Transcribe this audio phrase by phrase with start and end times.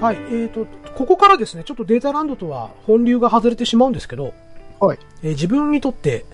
[0.00, 4.32] はい、えーと、ここからですね、ちょっとデータランドとは本流が外れてしまうんですけど、
[4.80, 4.98] はい。
[5.22, 6.24] えー自分にとって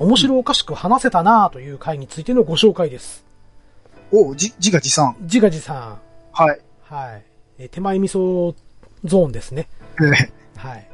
[0.00, 3.24] 面白おかしく話せたなという回についてのご紹介です。
[4.10, 5.16] おじ、自画自賛。
[5.20, 6.00] 自画自賛。
[6.32, 6.60] はい。
[6.82, 7.24] はい。
[7.58, 8.56] えー手前味噌
[9.04, 9.68] ゾーンですね。
[10.00, 10.88] えーはい。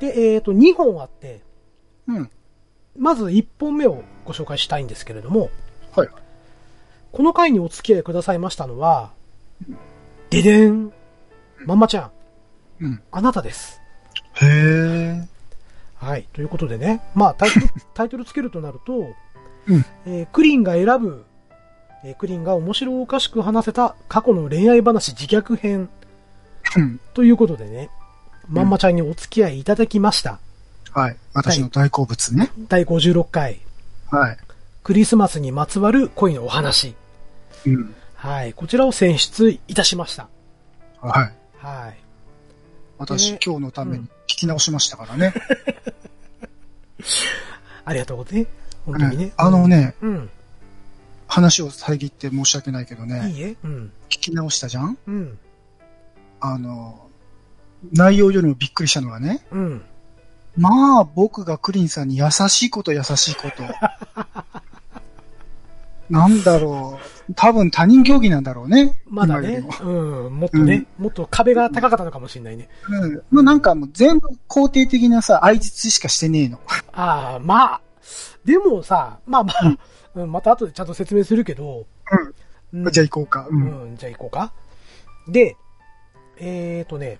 [0.00, 1.40] で、えっ、と、2本あって、
[2.08, 2.30] うん。
[2.98, 5.50] まず1本目をご紹介したいんですけれども、
[5.94, 6.08] はい。
[7.12, 9.12] この回にお付き合いくださいましたのは、
[10.30, 10.92] ででん、
[11.66, 12.10] まんまちゃ
[12.80, 13.02] ん、うん。
[13.10, 13.80] あなたです。
[14.34, 15.28] へえ。
[15.96, 16.26] はい。
[16.32, 19.14] ということでね、まあタイトル、 タイトルつけるとなると、
[19.66, 19.84] うん。
[20.06, 21.24] えークリンが選ぶ、
[22.04, 25.88] えークリンが面白おかしく話せた過去の恋愛話自虐編
[26.76, 27.00] うん。
[27.14, 27.90] ということでね、
[28.48, 30.38] まんまちゃんにお付き合いいただきました。
[30.92, 31.16] はい。
[31.32, 32.50] 私の大好物ね。
[32.68, 33.60] 第56回、
[34.10, 34.38] はい。
[34.82, 36.94] クリスマスにまつわる恋のお話。
[37.66, 37.94] うん。
[38.14, 38.52] はい。
[38.52, 40.28] こちらを選出いたしました。
[41.00, 41.32] はい。
[41.64, 41.98] はい。
[42.98, 45.32] 私、ね今日のために聞き直しましたからね。
[47.86, 48.50] ありがとうございます。
[48.84, 49.32] 本当にね。
[49.38, 50.30] あのね、うん。
[51.26, 53.56] 話を遮って申し訳ないけどいね、いえ。
[53.64, 53.92] うん。
[54.10, 54.98] 聞き直したじゃん？
[55.06, 55.38] うん。
[56.40, 57.08] あの、
[57.92, 59.82] 内容よりもびっくりしたのはね、うん。
[60.56, 63.62] まあ、僕がクリンさんに優しいこと優しいこと。
[66.10, 67.13] なんだろう。
[67.36, 68.94] 多分他人競技なんだろうね。
[69.06, 69.66] まだね。
[69.82, 70.38] うん。
[70.38, 72.68] もっとね、もっと壁が高かったのかもしれないね。
[72.88, 73.14] うん。
[73.14, 76.60] もうなんかもう全部肯定的なさ、相槌しかしてねえの。
[76.92, 77.80] ああ、まあ。
[78.44, 79.78] でもさ、まあまあ、
[80.16, 81.86] うん、また後でちゃんと説明するけど。
[82.12, 82.34] うん
[82.90, 83.46] じゃあ行こうか。
[83.48, 83.82] うん。
[83.82, 84.52] うん、じゃあ行こうか。
[85.28, 85.56] で、
[86.38, 87.18] えーとね、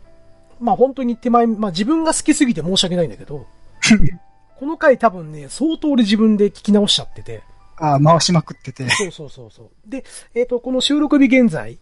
[0.60, 3.46] まあ本当に手前、まあ自分が好きすぎて申し訳ないんだけど、
[4.58, 7.42] この回多分ね、相当俺自分で聞き直しちゃってて、
[7.76, 8.88] ああ、回しまくってて。
[8.90, 9.90] そうそうそうそう。
[9.90, 10.04] で、
[10.34, 11.78] えっ、と、この収録日現在、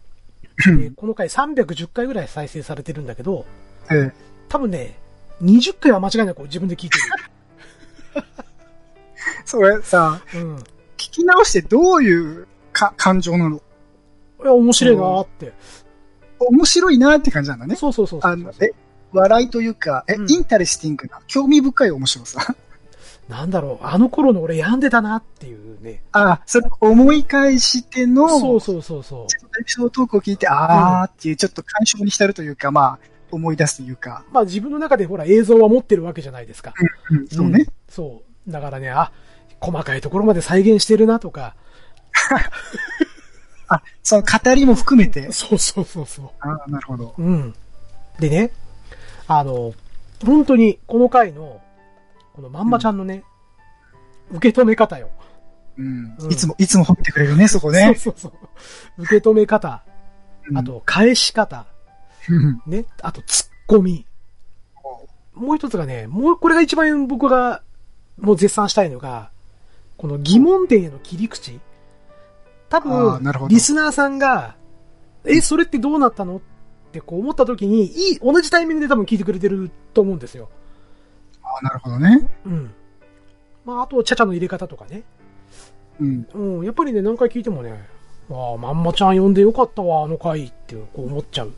[0.67, 3.45] えーこの回310回ぐらい再生されてるんだけど、
[3.91, 4.11] ええ。
[4.49, 4.97] 多分ね、
[5.41, 6.97] 20回は間違いなく自分で聞いて
[9.45, 10.41] それさ、る。
[10.41, 10.55] うん。
[10.57, 10.63] 聞
[10.97, 13.57] き直してどういうか感情なの？
[13.57, 15.53] いや、面白いなーって。
[16.39, 17.75] 面白いなって感じなんだね。
[17.75, 18.71] そうそうそうそうあの、え、
[19.11, 22.55] 笑いというか、え、うん interesting な、興味深い面白さ。
[23.29, 26.03] なんだろう、あの頃の俺病んでたなっていうね。
[26.11, 29.25] ああ、それ思い返しての、そうそうそうそう。
[29.61, 32.99] エピソードトークを聞いて、あーっていう、ちょっと感傷に浸るというか、まあ、
[33.31, 36.73] 思い出すというか、まあ自分の中でほら映像は持ってるわけじゃないですか。
[37.09, 37.63] うん、そうね。
[37.63, 38.51] んそう。
[38.51, 39.11] だからね、あ、
[39.59, 41.55] 細かいところまで再現してるなとか。
[43.67, 46.25] あ、その語りも含めて、 そうそうそうそう。
[46.39, 47.15] ああ、なるほど。
[47.17, 47.53] うん。
[48.19, 48.51] でね、
[49.27, 49.73] あの、
[50.23, 51.61] 本当にこの回の、
[52.33, 53.23] このまんまちゃんのね、
[54.31, 55.09] 受け止め方よ。
[55.77, 57.95] うんうんいつも、いつも褒めてくれるね、そこね。
[57.97, 58.37] そうそうそ
[58.97, 59.03] う。
[59.03, 59.83] 受け止め方、
[60.49, 61.65] うんあ、と返し方、
[62.29, 64.05] うんね、あと突っ込み。
[65.33, 67.63] もう一つがね、もうこれが一番僕が
[68.19, 69.31] もう絶賛したいのが、
[69.97, 71.59] この疑問点への切り口。
[72.69, 74.55] 多分なるほ、どリスナーさんが、
[75.25, 76.37] え、それってどうなったの？
[76.37, 76.41] っ
[76.91, 80.49] てこう思った時に、いい、同じタイミングで多分聞いてくれてると思うんですよ。
[81.53, 82.27] ああ、なるほどね。
[82.45, 82.73] うん。
[83.65, 85.03] まあ、あと、ちゃちゃの入れ方とかね。
[85.99, 86.27] うん。
[86.33, 87.87] うん、やっぱりね、何回聞いてもね、
[88.31, 91.53] ああ、まんまちゃん呼んでよかったわ、あの回ってこう思っちゃう。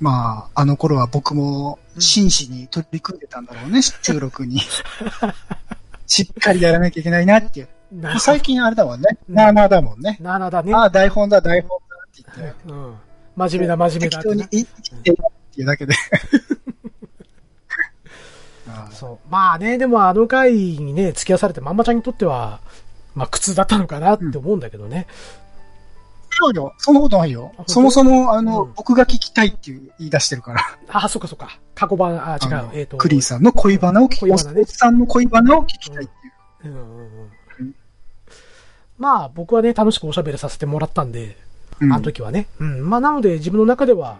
[0.00, 4.60] まあ、あの頃は僕も真摯に取り組んでたんだろうね、収録に。
[6.06, 7.68] しっかりやらなきゃいけないなっていう。
[7.92, 9.06] な最近あれだもんね。
[9.28, 10.18] うんなあなあだもんね。
[10.20, 10.74] なあなあだね。
[10.74, 12.56] ああ、台本だ、台本だって言って。
[12.68, 12.94] うん。
[13.36, 14.34] 真面目だ、真面目だってな。
[14.34, 15.14] 適当に言ってっ
[15.54, 15.94] ていうだけで。
[18.92, 19.30] そう。
[19.30, 22.60] まあね、でもあの回にね、付き合わされてまんまちゃんにとっては、
[23.14, 25.06] まあ苦痛だったのかなって思うんだけどね。
[26.30, 26.74] そうよ。
[26.78, 30.78] そんなことないよそもそも、あの、うん僕が聞きたいっていう言い出してるから。
[30.88, 31.58] あ、そっかそっか。
[31.74, 32.48] 過去版、あ、違。
[32.48, 32.96] うえっ、と。
[32.96, 36.08] クリンさんの恋バナを聞き、お恋バナねっさんの恋バナを聞きたいっ
[36.62, 36.74] ていう。
[36.74, 37.74] うんうんうんうん
[38.96, 41.36] まあ僕はね、楽しくおしゃべりさせてもらったんで、
[41.80, 42.46] うんあの時はね。
[42.60, 42.88] うん。
[42.88, 44.18] まあなので自分の中では、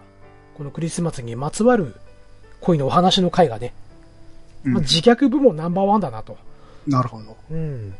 [0.56, 1.95] このクリスマスにまつわる
[2.61, 3.73] 恋のお話の回がね、
[4.65, 6.37] うんまあ、自虐部門ナンバーワンだなと。
[6.87, 7.37] なるほど。
[7.51, 7.95] うん。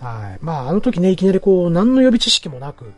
[0.00, 0.38] はい。
[0.40, 2.92] まああの時ね、いきなりこう、何の予備知識もなく、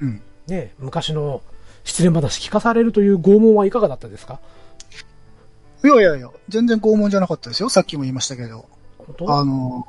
[0.00, 0.22] うん。
[0.46, 1.42] ね、昔の
[1.84, 4.40] 失恋話聞かされるという拷問はいかがだったですか？
[5.84, 7.68] いやいやいや、全然拷問じゃなかったですよ。
[7.68, 8.66] さっきも言いましたけど。
[9.26, 9.86] あの、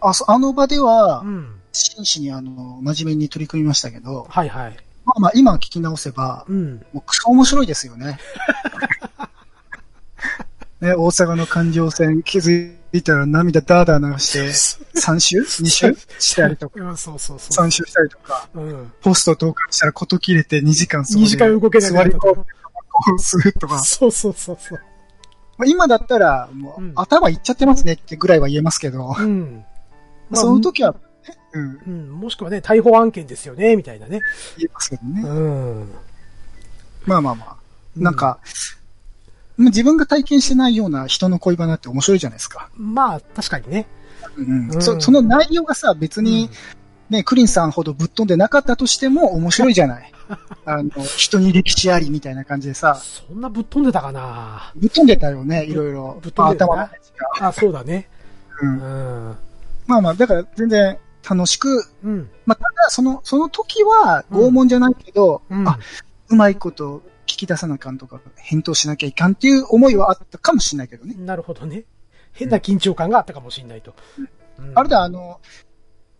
[0.00, 1.54] あそあの場ではう、ん。
[1.72, 4.76] 真摯にあの、真面目に取り組みましたけど、はいはい。
[5.04, 6.84] まあまあ今聞き直せば、うん。
[6.92, 8.18] もうクソ面白いですよね。
[10.80, 17.66] ね、大阪の環状線気づ見たら涙ダーダー流して、3週 ?2 週したりとか、うん、そうそうそう。
[17.66, 18.92] 3週したりとか、うん。
[19.02, 23.78] ポスト投函したらこと切れて2時間2時間動けなくなるとか座り込んでタバコを吸うとか。
[23.80, 24.78] そうそうそうそう。
[25.58, 29.64] まあ今だったら、もう、うん頭いっちゃってますねってぐらいは言えますけど、うん。
[30.30, 30.98] まあその時は、ね、
[31.52, 34.20] うん、うん、もしくはね、逮捕案件ですよね、みたいなね。
[34.56, 35.22] 言えますけどね。
[35.22, 35.92] うん。
[37.04, 37.56] まあまあまあ。
[37.96, 38.38] なんか、まあ
[39.66, 42.70] 自分が体験してないような人の恋バナって面白いじゃないですか。
[42.76, 43.86] まあ、確かにね。
[44.36, 46.48] うんうんそその内容がさ、別に、
[47.10, 50.12] ね、クリンさんほどぶっ飛んでなかったとしても面白いじゃない。
[50.64, 56.18] あの、人に歴史ありみたいな感じでさ、そんなぶっ飛んでたかなぶっ飛んでたよね、いろいろ。
[56.22, 56.90] ぶっ飛んでたな頭
[57.40, 57.48] の。
[57.48, 58.08] あ、そうだね。
[58.62, 58.66] う。
[58.66, 59.36] うんん。
[59.86, 62.28] まあまあ、だから全然楽しく、うん。
[62.44, 65.66] まあ、ただ、その、その時は拷問じゃないけど、うん。
[65.66, 65.78] あ、
[66.28, 71.14] うまいこと聞き出さなあかんとか、返答しなきゃいかんっていう思いはあったかもしれないけどね。
[71.18, 71.84] なるほどね。
[72.32, 73.94] 変な緊張感があったかもしれないと。
[74.18, 75.40] うんあれだ、あの、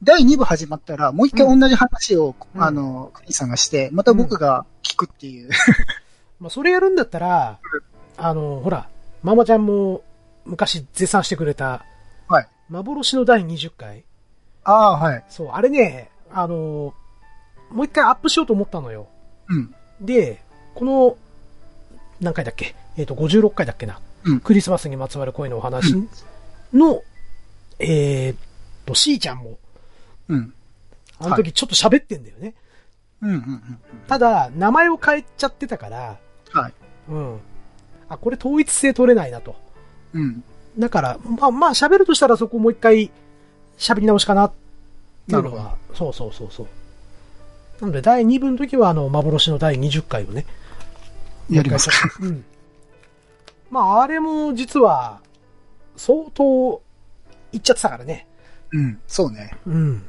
[0.02, 5.50] 第2部始まったら、もう一回同じ話を、うんあの、クリンさんがして、また僕が聞くっていう。
[6.38, 7.58] まあ、それやるんだったら、
[8.16, 8.88] あの、ほら、
[9.24, 10.04] ママちゃんも
[10.44, 11.84] 昔絶賛してくれた、
[12.28, 12.48] はい。
[12.68, 14.04] 幻の第20回。
[14.62, 15.24] ああ、はい。
[15.28, 16.94] そう、あれね、あの、
[17.70, 19.08] もう一回アップしようと思ったのよ。
[19.48, 19.74] うん。
[20.00, 20.44] で、
[20.78, 21.16] この、
[22.20, 22.76] 何回だっけ？
[22.96, 23.98] えっ、と、56回だっけな？
[24.24, 25.94] うんクリスマスにまつわる恋のお話
[26.72, 27.02] の、
[27.80, 28.36] えーっ
[28.86, 29.58] と、しーちゃんも、
[30.28, 30.52] うん。
[31.18, 32.54] あの時ちょっと喋ってんだよね。
[33.22, 33.78] うん、うん、うん。
[34.06, 36.18] ただ、名前を変えちゃってたから、
[36.52, 36.72] はい。
[37.08, 37.38] うん。
[38.08, 39.56] あ、これ統一性取れないなと。
[40.12, 40.44] うん。
[40.78, 43.10] だから、まあまあ喋るとしたらそこもう一回
[43.78, 44.52] 喋り直しかなっ
[45.28, 46.66] ていうのなるは、そうそうそうそう。
[47.80, 50.46] なので、第2部の時は、あの、幻の第20回をね。
[51.50, 52.10] やりますか。
[52.20, 52.44] うん。
[53.70, 55.20] まあ、あれも実は、
[55.96, 56.82] 相当、
[57.52, 58.26] 言っちゃってたからね。
[58.72, 59.00] うん。
[59.06, 59.56] そうね。
[59.66, 60.02] うん。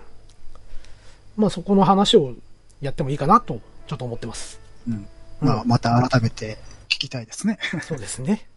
[1.38, 2.34] まあ、そこの話を
[2.82, 4.60] やってもいいかなと、ちょっと思ってます。
[4.88, 5.08] うん。
[5.42, 6.58] まあ、また改めて
[6.90, 7.60] 聞きたいですね。
[7.82, 8.48] そうですね。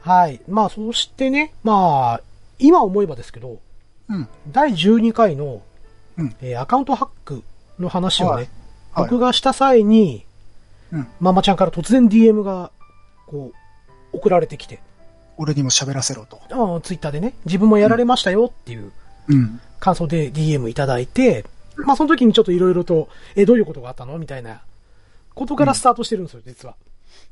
[0.00, 0.40] はい。
[0.48, 2.22] まあ、そしてね、まあ、
[2.58, 3.60] 今思えばですけど、
[4.08, 4.28] うん。
[4.50, 5.62] 第12回の、
[6.16, 7.42] うんえーアカウントハック
[7.78, 8.48] の話をね、はいはい
[8.92, 10.26] 僕がした際に、
[10.92, 11.06] うん。
[11.20, 12.70] ママちゃんから突然 DM が、
[13.26, 13.52] こ
[14.12, 14.80] う、送られてきて、
[15.36, 16.40] 俺にも喋らせろと。
[16.50, 18.92] ああ、ツイッターでね、自分もやられましたよっていう
[19.28, 19.60] うん。
[19.78, 21.44] 感想で DM いただいて、
[21.76, 24.62] まあその時にちょっといろいろと、え、どういうことがあったのみたいな
[25.34, 26.74] ことからスタートしてるんですよ、実は。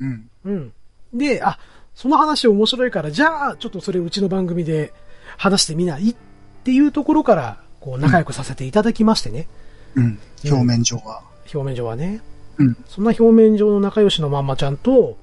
[0.00, 0.30] うん。
[0.44, 0.72] うん。
[1.12, 1.58] で、あ、
[1.94, 4.92] その話面白いから、じゃあ、ちょっとそれうちの番組で
[5.36, 6.16] 話してみないっ
[6.64, 9.48] ていうところから、こう、仲良くさせていただきましてね。
[9.94, 10.18] うん。
[10.44, 11.22] 表面上は。
[11.52, 12.20] 表面上はね。
[12.58, 12.76] うん。
[12.86, 15.16] そんな表面上の仲良しのまんまちゃんと、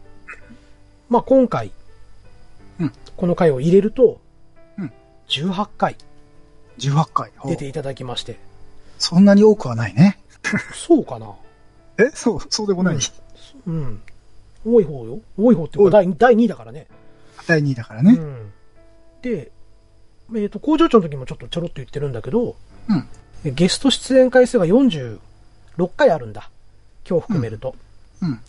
[1.09, 1.71] まあ今回、
[2.79, 4.19] うんこの回を入れると、
[4.77, 4.91] うん
[5.27, 5.95] 18回
[6.77, 7.31] 18回。
[7.37, 8.39] ほう出ていただきまして。
[8.97, 10.19] そんなに多くはないね。
[10.73, 11.33] そうかな
[11.97, 12.09] え？
[12.13, 12.97] そう、そうでもない？
[13.67, 14.01] うん。
[14.65, 15.19] 多い方よ。
[15.37, 16.87] 多い方っていうか第第2位だからね。
[17.47, 18.13] 第2位だからね。
[18.13, 18.51] うん。
[19.21, 19.51] で、
[20.35, 22.55] えっ、と、工場長の時もちょっとちょろっと言ってるんだけど、
[22.89, 22.93] う
[23.49, 23.53] ん。
[23.53, 25.19] ゲスト出演回数が46
[25.95, 26.49] 回あるんだ。
[27.07, 27.75] 今日含めると。
[28.22, 28.40] うん。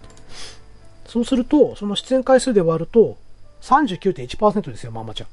[1.07, 3.17] そうすると、その出演回数で割ると、
[3.63, 5.29] 39.1%ですよ、まんまちゃん。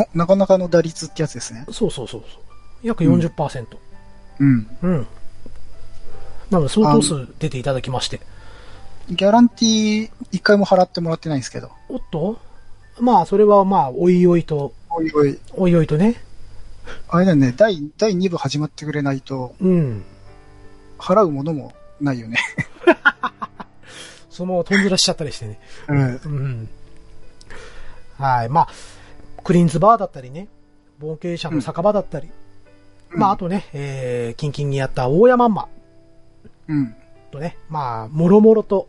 [0.00, 1.64] お、なかなかの打率ってやつですね。
[1.72, 2.42] そうそうそうそう。
[2.82, 3.66] 約40%。
[4.38, 4.76] うん。
[4.82, 5.06] うん。
[6.50, 8.20] なので、相当数出ていただきまして。
[9.08, 11.70] ギャランティー一回も払ってもらってないんですけど。
[11.88, 12.38] おっと？
[13.00, 15.38] まあ、それはまあ、おいおいと、おいおい。
[15.54, 16.22] おいおいとね。
[17.08, 20.04] あれだよね、第、第2部始まってくれないと、うん。
[20.98, 22.38] 払うものもないよね。
[24.30, 25.60] そのまま飛んずらしちゃったりしてね。
[25.88, 25.98] うん。
[25.98, 26.68] うん。
[28.16, 28.48] はい。
[28.48, 28.68] まあ、
[29.42, 30.48] クリーンズバーだったりね、
[31.00, 32.30] 冒険者の酒場だったり、
[33.10, 35.68] まあ、あとね、えー、キンキンにやった大山んま
[36.68, 36.94] うん。
[37.30, 38.88] とね、まあ、もろもろと、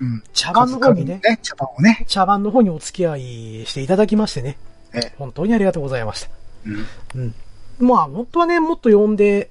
[0.00, 0.22] うん。
[0.32, 2.04] 茶番の方にね数々の茶番をね。
[2.08, 4.58] 茶番の方にお付き合いしていただきましてね、
[4.92, 5.14] ええ。
[5.18, 6.30] 本当にありがとうございました。
[6.66, 6.86] うん。
[7.14, 7.34] うん。
[7.78, 9.50] まあ、本当はね、もっと呼んで、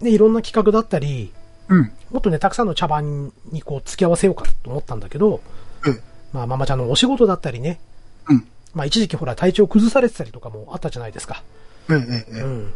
[0.00, 1.32] ね、いろんな企画だったり、
[1.68, 1.92] うん。
[2.10, 5.40] もっとね、たくさんの茶番にこう、付き合わせようかと思ったんだけど、
[5.84, 6.00] うん。
[6.32, 7.80] まあ、ママちゃんのお仕事だったりね、
[8.28, 8.46] うん。
[8.74, 11.42] まあ、一時期ほら、体調崩されてたりとかもあったじゃないですか。
[11.90, 12.40] ええ、ええ。
[12.40, 12.72] うん。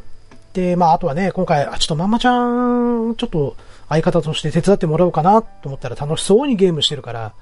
[0.53, 3.57] で、まあ、あとはね、今回、あ、ちょっとママちゃん、ちょっと
[3.89, 7.33] 相方として手伝ってもらおうかなと思ったら楽しそうにゲームしてるから、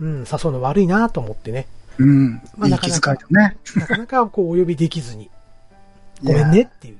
[0.00, 1.66] うん、誘うの悪いなと思ってね、
[1.98, 2.08] うん。
[2.08, 2.42] うん。
[2.56, 3.56] まあいい気遣いだね。
[3.76, 5.30] なかなかこうお呼びできずに、
[6.22, 6.98] ごめんねっていう。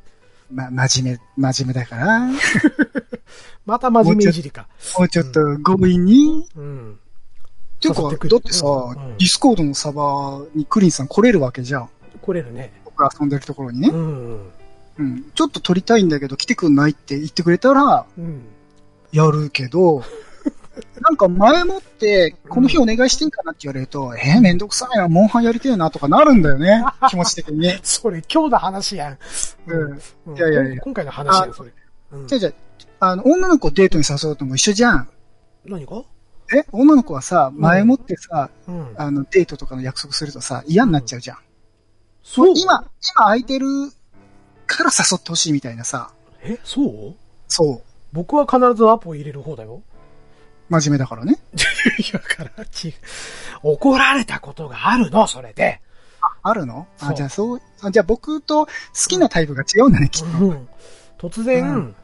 [0.50, 2.21] ま、真面目、真面目だから。
[2.21, 2.35] も
[3.66, 4.66] また真面目いじりか。
[5.00, 6.49] うちょっと強引に。
[6.57, 6.99] うん。
[7.88, 11.90] ってくるだってさ、うんディスコードのサバにクリンさん来れるわけじゃん。
[12.21, 12.73] 来れるね。
[12.85, 13.97] 僕が遊んでるところにねう。
[13.97, 14.50] ん。
[14.99, 15.25] うん。
[15.35, 18.42] ちょっと撮りたいんだけど来てくんないって言ってくれたら、うん。
[19.12, 20.04] やるけど、
[21.00, 26.84] なんか前もって、この日お願いしていいかなって言われると、えー、めんどくさいな、モンハンやりてえなとかなるんだよね。
[27.08, 27.72] 気持ち的に。
[27.82, 29.18] それ、今日の話やん。
[29.66, 30.00] うん。
[30.26, 31.72] うんいやいやいや今回の話やん、それ。
[32.12, 32.52] うんじゃあじゃ
[33.00, 35.08] あ、あの、女の子をデートに誘うとも一緒じゃん。
[35.64, 36.02] 何が？
[36.52, 38.94] え女の子はさ、前もってさ、うん。
[38.96, 41.38] あの、デートとかの約束するとさ、嫌になっちゃうじゃん。
[42.25, 43.66] そう今、今空いてる
[44.66, 46.10] から誘ってほしいみたいなさ。
[46.42, 47.14] え、そう？
[47.46, 47.82] そう。
[48.12, 49.82] 僕は必ずアポを入れる方だよ。
[50.70, 51.36] 真面目だからね。
[51.98, 52.94] いや、から、ち、
[53.62, 55.80] 怒られたことがあるの、それで。
[56.42, 58.70] あるのあ、じゃあそう、あじゃあ僕と好
[59.08, 60.38] きなタイプが違うんだね、きっと。
[60.38, 60.68] うん。
[61.18, 61.94] 突然、うん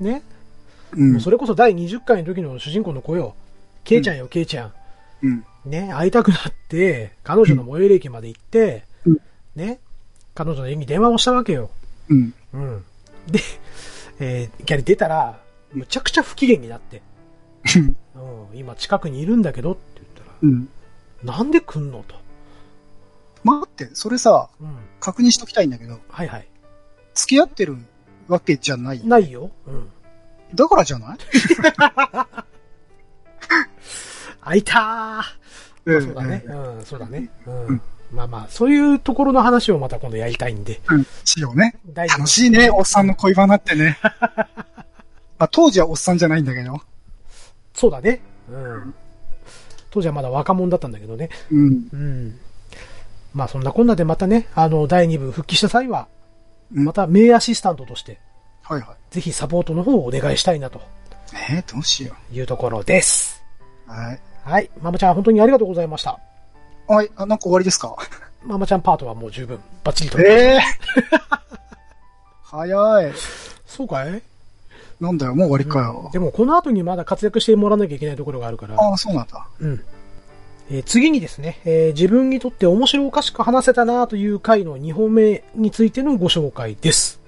[0.00, 0.22] ね、
[0.92, 3.34] うんもうそれこそ第20回の時の主人公の子よ。
[3.84, 4.72] ケイちゃんよ、ケイちゃん。
[5.22, 5.44] うん。
[5.64, 9.18] ね、会いたくなって、彼女の最寄り駅まで行って、うん
[9.54, 9.78] ね、
[10.34, 11.70] 彼女の家に電話をしたわけよ。
[12.08, 12.34] うん。
[12.52, 12.84] うん。
[13.28, 13.40] で、
[14.18, 15.38] えー、いきなり出たら、
[15.72, 17.02] むちゃくちゃ不機嫌になって、
[17.76, 17.96] うん、
[18.58, 20.68] 今近くにいるんだけどって言ったら、うん。
[21.22, 22.14] なんで来んのと。
[23.42, 24.76] 待って、それさ、うん。
[25.00, 26.48] 確認しときたいんだけど、はいはい。
[27.14, 27.76] 付き合ってる
[28.28, 29.06] わけじゃない。
[29.06, 29.50] ないよ。
[29.66, 29.88] うん。
[30.54, 31.18] だからじゃない？
[34.44, 34.80] 開いたー。
[34.80, 36.42] まあそうだね。
[36.46, 37.30] うん、そうだね。
[37.46, 37.82] うん。
[38.12, 40.80] まあまあ、そういうところの話をまた今度やりたいんで。
[40.88, 41.06] うん。
[41.24, 41.76] しようね。
[41.94, 43.98] 楽しいね、おっさんの恋バナってね。
[44.02, 46.80] まあ、当時はおっさんじゃないんだけど。
[47.74, 48.20] そうだね。
[48.50, 48.94] うん。
[49.90, 51.28] 当時はまだ若者だったんだけどね。
[51.50, 51.88] うん。
[51.92, 52.40] うん。
[53.34, 56.08] まあそんなこんなでまたね、あの、第2部復帰した際は、
[56.74, 58.18] うんまた名アシスタントとして、
[58.62, 60.82] はいはぜひサポートの方をお願いしたいなとい。
[61.52, 63.42] えー、どうしよいうところです。
[63.86, 63.90] う。
[63.92, 64.20] はい。
[64.44, 64.70] はい。
[64.80, 66.18] ママちゃん本当にありがとうございました。
[66.88, 67.94] はい、あ、なんか終わりですか？
[68.44, 70.18] ママちゃんパートはもう十分、バッチリと。
[70.20, 70.60] ええ
[72.42, 73.12] 早い。
[73.66, 74.22] そうかい？
[75.00, 76.10] なんだよ、もう終わりかよ。
[76.12, 78.76] でもこの後にまだ活躍してもらわなきゃいけないところがあるから。
[78.80, 79.46] ああ、そうなんだ。
[79.60, 79.84] うん。
[80.70, 87.20] えー次にですね、えー自分にとって面白おかしく話せたなという回の2本目についてのご紹介です。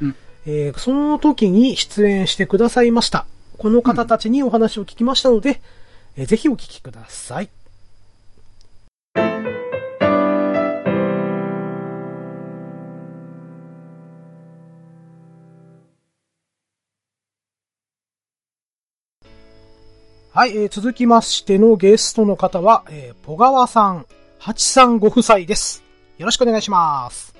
[0.00, 0.16] うん
[0.46, 3.26] えーその時に出演してくださいました。
[3.58, 5.60] この方たちにお話を聞きましたので、
[6.16, 7.48] えーぜひお聞きください。
[20.34, 24.06] はい、えー続きましてのゲストの方は、えー、ポガワさん、
[24.40, 25.84] ハチさんご夫妻です。
[26.18, 27.32] よろしくお願いします。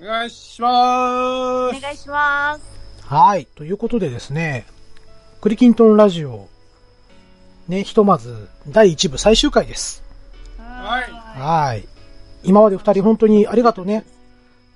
[0.00, 3.04] お願いしまお願いします。
[3.04, 4.64] はい、ということでですね、
[5.40, 6.46] クリキントンラジオ、
[7.66, 10.04] ね、ひとまず、第1部最終回です。
[10.56, 11.88] はいはい。
[12.44, 14.06] 今まで二人本当にありがとうね。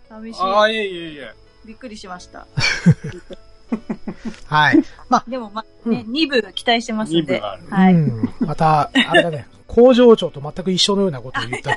[0.09, 0.43] 寂しす。
[0.43, 0.73] ああ、い。
[0.73, 1.33] いえいえいえ。
[1.67, 2.49] びっくりしました。
[4.47, 4.83] はい。
[5.09, 7.35] までも、ま、うんね、2部期待してますんで。
[7.35, 7.95] 二部があるあ、はい。
[7.95, 8.35] うん。
[8.41, 11.77] また、あれだね、工場長と全く一緒のようなことを言った。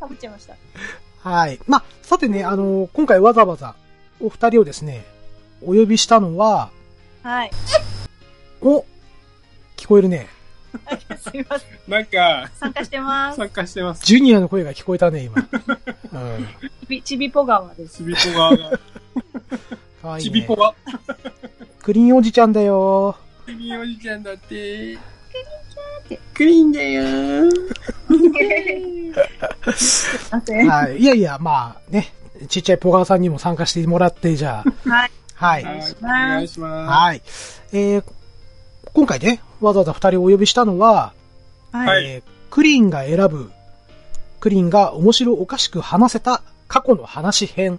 [0.00, 0.54] かぶっちゃいました。
[1.18, 1.58] はい。
[1.66, 3.74] まあ、さてね、あの今回わざわざ
[4.20, 5.04] お二人をですね、
[5.62, 6.70] お呼びしたのは、
[7.22, 7.50] はい。
[8.62, 8.84] お
[9.76, 10.28] 聞こえるね。
[11.18, 11.70] すいません。
[11.88, 13.36] なんか、参加してます。
[13.36, 14.04] 参加してます。
[14.04, 15.36] ジュニアの声が聞こえたね、今。
[15.36, 16.46] うん。
[16.80, 17.98] ちび、ちびぽ川です。
[17.98, 18.70] ちびぽ側が。
[20.02, 20.30] かわいい、ね。
[20.30, 20.74] ちびぽが。
[21.82, 23.16] クリーンおじちゃんだよ。
[23.46, 24.98] ちびおじちゃんだって。
[26.34, 27.02] クリーンだよ。
[30.66, 30.98] ははい。
[30.98, 32.12] いやいや、まあね、
[32.48, 35.06] ちっちゃいポガーさんにも参加してもらって、じゃあ。
[35.06, 35.10] い。
[35.34, 35.64] はい。
[35.64, 37.22] はいお願いしまはい。
[37.72, 38.04] えー、
[38.92, 41.12] 今回ね、わざわざ二人お呼びしたのは、
[41.72, 43.50] はいえークリーンが選ぶ、
[44.40, 47.78] クリーンが面白おかしく話せた過去の話編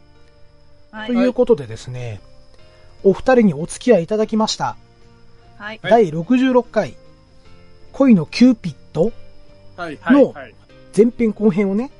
[0.92, 1.08] はい。
[1.08, 2.22] ということでですね、
[3.04, 4.76] お二人にお付き合いいただきました。
[5.58, 5.80] はい。
[5.82, 6.96] はい第66回、
[7.94, 9.12] 恋のキューピッド
[9.78, 10.56] のはい。
[10.96, 11.92] 前編後編をね、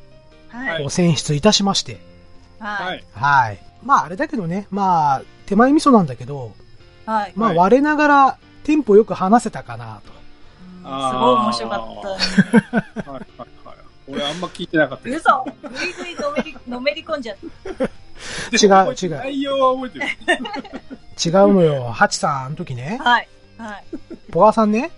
[0.50, 0.90] はい。
[0.90, 2.00] 選出いたしまして、
[2.60, 3.00] ははい。
[3.00, 3.04] い。
[3.14, 3.60] はい。
[3.84, 6.54] まああれだけどね、まあ、手前味噌なんだけど、
[7.06, 7.34] はい。
[7.36, 10.12] まあはい我ながらテンポよく話せたかなと。
[10.12, 13.12] すごい面白かった。
[13.12, 13.78] はい、はい、はい。
[14.08, 15.10] 俺あんま聞いてなかった。
[15.10, 17.86] 嘘ぐいぐいのめり、のめり込んじゃった。
[18.52, 20.70] 違う違う内容は覚えてる。
[21.26, 21.84] 違うのよ。
[21.92, 23.28] ハチさん、あの時ね、はい。
[23.58, 23.84] はい。
[24.32, 24.92] ポガーさんね、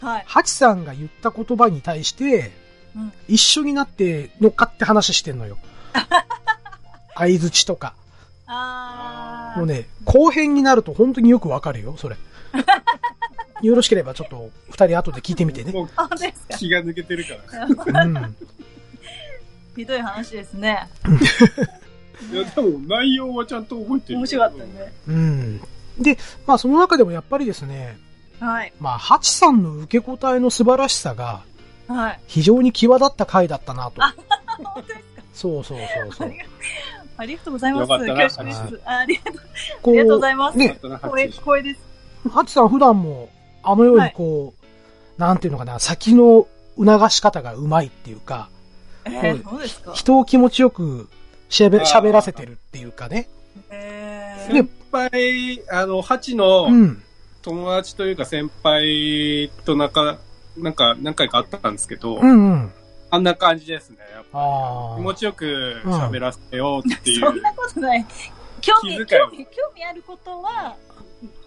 [0.00, 0.24] はい。
[0.26, 2.52] ハチさんが言った言葉に対して、
[2.96, 5.58] うん一緒になって乗っかって話してんのよ。
[7.14, 7.94] 相づちとか。
[8.48, 9.58] あー。
[9.58, 12.16] もうね、後編になると本当によくわかるよ、それ。
[13.62, 15.72] よろしければちょっと二人後で聞いてみてね。
[15.72, 15.88] もう
[16.56, 18.04] 気が抜けてるから。
[18.04, 18.36] うん。
[19.76, 20.88] ひどい話ですね。
[22.32, 24.18] いや、でも内容はちゃんと覚えてる。
[24.18, 24.92] 面白かったね。
[25.08, 25.60] うん。
[25.98, 27.98] で、まあその中でもやっぱりですね、
[28.40, 28.72] はい。
[28.80, 31.42] まあ、ハチさんの受け答えの素晴らしさが
[31.86, 32.20] はい。
[32.26, 34.00] 非常に際立った回だったなと。
[34.00, 36.32] 本当ですかそうそうそうそう。
[37.16, 37.82] ありがとうございます。
[37.82, 38.14] よかった
[38.44, 38.52] な。
[38.84, 39.34] あありがとう。
[39.82, 41.80] こありがとうございますね、光栄です。
[42.30, 43.28] ハチさん普段も
[43.62, 44.54] あのようにこ
[45.18, 46.46] う、なんていうのかな、先の
[46.78, 48.48] 促し方がうまいっていうか、
[49.04, 49.92] えはいー、そうですか？
[49.92, 51.08] 人を気持ちよく
[51.48, 53.28] 喋あー喋らせてるっていうかね。
[53.70, 57.02] えー、先輩、あの、ハチのうん。
[57.42, 60.18] 友達というか先輩と仲、
[60.58, 62.72] なんか何回かあったんですけど、うんうん。
[63.10, 63.96] あんな感じですね。
[64.14, 64.96] やっぱ。
[64.98, 67.20] 気持ちよく喋らせようっていう。
[67.20, 68.04] そんなことない。
[68.60, 70.76] 興味、興味、興味あることは、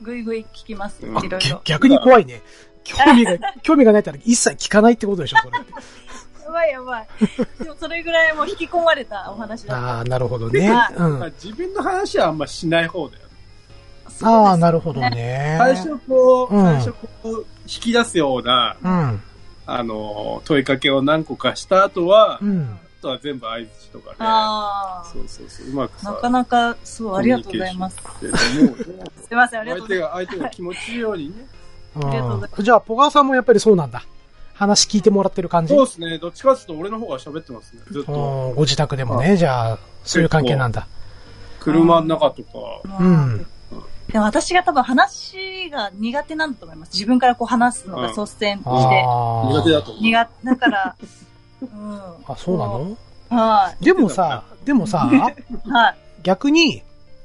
[0.02, 1.62] ぐいぐい聞きますいろいろ。
[1.64, 2.42] 逆に怖いね。
[2.84, 5.58] 興味が、 興味がないったら一切聞かないってことでしょ、それ。
[6.44, 7.08] やばいやばい。
[7.64, 10.70] でもそれぐらいもう引き込まれたお話だっああ、なるほどね。
[10.70, 11.20] はいうん。
[11.20, 13.30] まあ自分の話はあんましない方だよね。
[14.20, 14.30] た。
[14.30, 15.56] ああ、なるるほどね。
[15.58, 19.22] 最初こう、うん最初こう、引き出すような、うん。
[19.66, 22.80] あの、問いかけを何個かした後は、あうん。
[23.04, 24.16] とは全部合図とかね。
[24.20, 25.10] ああ。
[25.12, 26.12] そうそうそう、うまくさ。
[26.12, 27.98] なかなか、そう、ありがとうございます。
[27.98, 28.28] す
[29.32, 31.46] いません、ありがと相手うございまが、相手が気持ちいいようにね。
[31.96, 34.04] ありがとうございうんじゃあ、ポガーさんもやっぱりそうなんだ。
[34.56, 35.74] 話聞いてもらってる感じ？
[35.74, 36.18] そうですね。
[36.20, 37.82] どっちかっていうと俺の方が喋ってますね。
[37.92, 38.14] ずっと。
[38.14, 40.88] うんご自宅でもね、じゃあ、そういう関係なんだ。
[41.60, 42.50] 車の中とか。
[42.86, 43.04] す。
[43.04, 43.46] うん。
[44.12, 46.94] でも私が多分話が苦手なんだと思います。
[46.94, 48.70] 自分からこう話すのが率先して。
[48.70, 49.50] ああ。
[49.50, 50.04] 苦手だと思う。
[50.04, 51.10] 苦手、だから、うん。
[52.28, 52.98] あ、そうなの？
[53.30, 53.84] はい。
[53.84, 55.96] でもさ、でもさ、 はい。
[56.24, 56.84] 逆に、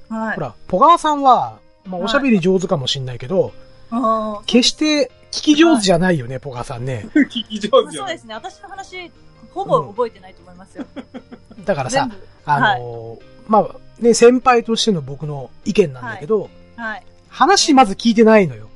[0.09, 0.35] はい。
[0.37, 3.52] ほら、ポガーさんは、まあ、はいおしゃべり上手かもしんないけど、
[3.90, 7.07] あー決して聞き上手じゃないよね、ポガーさんね。
[7.14, 8.34] 聞き上手じゃないそうですね。
[8.34, 9.10] 私の話、
[9.52, 10.84] ほぼ覚えてないと思いますよ。
[11.65, 12.08] だからさ。
[12.45, 17.02] あのーまあ、ね、先輩としての僕の意見なんだけど、はい。
[17.28, 18.69] 話まず聞いてないのよ。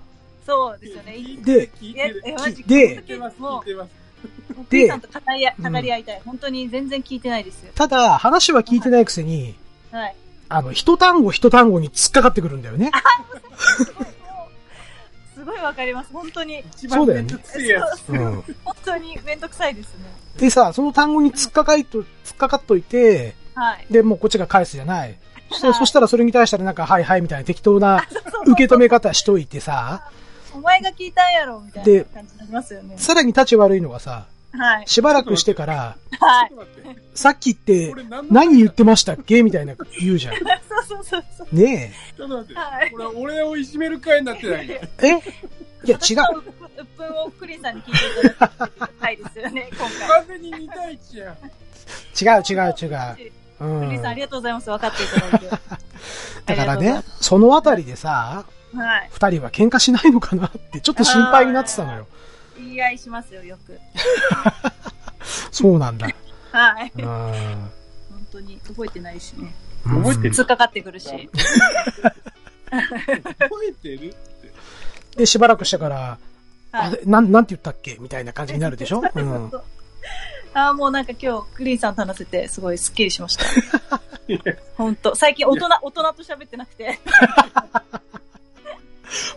[0.47, 1.13] そうですよね。
[1.45, 2.23] でえ聞いてる、。
[2.25, 3.03] え、マジで
[4.89, 6.23] さんと語り語り合いたい。
[6.25, 7.73] 本当に全然聞いてないですよ。
[7.75, 9.55] ただ、話は聞いてないくせに、
[9.91, 10.17] はい。
[10.49, 12.91] あの、一単語一単語に突っかかってくるんだよね。
[15.35, 16.13] すごいわかります。
[16.13, 16.63] 本当に。
[16.77, 18.09] 一そうだよね番めんどくせえやつ。
[18.09, 18.43] うん。
[18.65, 20.05] 本当にめんどくさいですね。
[20.39, 23.87] でさ、その単語に突っかかいと、突っかかっといて、はい。
[23.91, 25.19] で、もうこっちが返すじゃない。
[25.51, 28.07] そしたらはいそしたらそれに対したらなんか、はいはいみたいな適当な
[28.47, 30.11] 受け止め方しといてさ、
[30.55, 32.95] お前が聞いたんやろみたいでな感じになりますよね。
[32.99, 34.85] さらに立ち悪いのがさ、はい。
[34.87, 36.53] しばらくしてから、はい。
[37.15, 37.95] さっきって
[38.31, 40.35] 何言ってましたっけみたいな言うじゃん。
[40.35, 40.45] そう
[40.87, 41.57] そうそうそう。
[41.57, 42.91] ねちょっと待ってはい。
[42.91, 45.09] これ俺をいじめる会になってないかえ？
[45.09, 45.23] え
[45.85, 46.39] いや、違う。
[46.39, 46.43] う。
[46.79, 50.09] うっぷんをクリさんに聞いていただく回ですよね、今回。
[50.09, 51.35] 完全に2対1やん。
[52.21, 53.33] 違う違う違う。
[53.61, 53.89] うん。
[53.89, 54.71] クリさんありがとうございます。
[54.71, 55.49] 分かっていただいて。
[56.47, 59.09] だからねい、そのあたりでさ、はい。
[59.11, 62.07] 二人は喧嘩しないのかなってちょっと心配になってたのよ。
[62.63, 63.79] 言い合いしますよ、よく。
[65.51, 66.09] そうなんだ。
[66.53, 66.93] はい。
[66.97, 67.05] うん。
[67.05, 67.71] 本
[68.33, 69.55] 当に覚えてないしね。
[69.85, 70.35] 覚えてる？
[70.35, 71.29] 突っかかってくるし。
[72.71, 72.89] 覚
[73.69, 74.09] えてる？
[74.09, 74.17] って。
[75.17, 75.97] で、しばらくしてから、
[76.73, 76.87] はい。
[76.87, 77.97] あれなん、なんて言ったっけ？
[78.01, 79.03] みたいな感じになるでしょ？
[79.15, 79.51] うん。
[80.55, 83.45] ああ、もうなんか今日、クリーンさんと話せて、すごいスッキリしました。
[84.77, 86.99] 本当最近大人、大人と喋ってなくて。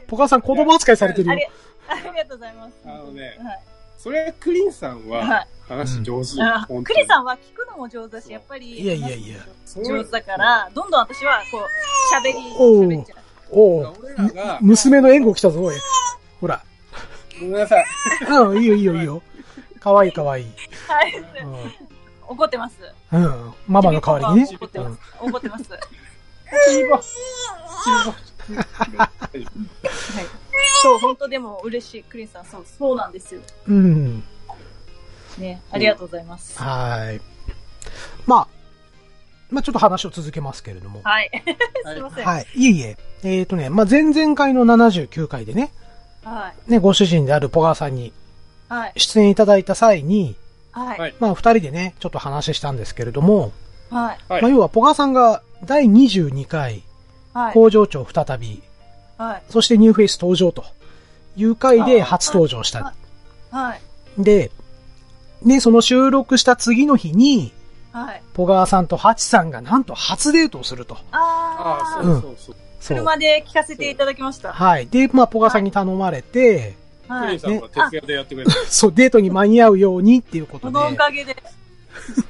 [0.07, 1.49] ポカさん子供扱いされてるよ
[1.87, 2.17] あり。
[2.17, 2.73] がとうございます。
[2.85, 3.63] あのねはい。
[3.97, 5.25] それはクリンさんは。
[5.25, 6.41] はい話上手。
[6.41, 8.79] あ本当にクリさんは聞くのも上手だし、やっぱり。
[8.79, 9.39] いやいやいや。
[9.75, 11.61] 上手だから、どんどん私は、こう、
[12.15, 13.17] 喋り、おう喋っちゃう。
[13.51, 15.75] おう俺らが、娘の援護来たぞ、おい。
[16.39, 16.63] ほら。
[17.39, 17.85] ごめんなさい。
[18.29, 19.23] うん、いいよいいよいいよ。
[19.79, 20.45] かわいいかわいい。
[20.87, 21.17] はい。
[21.17, 21.23] う
[22.27, 22.79] 怒ってます。
[23.11, 23.15] ん。
[23.15, 23.53] うん。
[23.67, 24.55] ママの代わりにね。
[24.55, 24.99] 怒ってます。
[25.19, 25.69] 怒ってます。
[28.55, 29.47] はい。
[30.85, 32.03] そう、本当でも嬉しい。
[32.03, 33.41] クリンさん、そう、そうなんですよ。
[33.67, 33.75] うん。
[33.75, 34.23] うん。
[35.37, 35.61] ね。
[35.71, 36.57] ありがとうございます。
[36.61, 37.21] はい。
[38.25, 38.47] まあ、
[39.49, 41.01] まあちょっと話を続けますけれども。
[41.03, 41.29] はい。
[41.83, 42.25] はいすいません。
[42.25, 42.45] はい。
[42.55, 42.97] いえいえ。
[43.23, 45.71] えっ、とね、まあ前々回の79回でね、
[46.23, 46.71] はい。
[46.71, 48.11] ね、ご主人であるポガーさんに
[48.69, 48.93] はい。
[48.97, 50.35] 出演いただいた際に、
[50.71, 50.99] はい。
[50.99, 53.51] はいまあ二人でね、ちょっと話したんですけれども、
[53.89, 54.17] はい。
[54.27, 56.83] はいまあ要はポガーさんが第22回
[57.33, 57.53] はい。
[57.53, 58.63] 工場長再び、
[59.17, 59.43] はい。
[59.49, 60.63] そしてニューフェイス登場と
[61.35, 62.93] いう回で初登場した。
[63.51, 63.81] はい。
[64.17, 64.51] で、
[65.43, 67.53] ね、その収録した次の日に、
[67.91, 68.21] はい。
[68.33, 70.97] ポガーさんとハチさんがなんと初デートをすると。
[71.11, 72.55] ああ、あそうそうそう。
[72.85, 74.53] 車で聞かせていただきました。
[74.53, 74.87] はい。
[74.87, 76.75] で、まあ、ポガさんに頼まれて、
[77.07, 77.39] はい。
[77.39, 78.51] クさんが徹夜でやってくれた。
[78.67, 80.73] そう、デートに間に合うようにっていうことで。
[80.73, 81.35] このおかげで、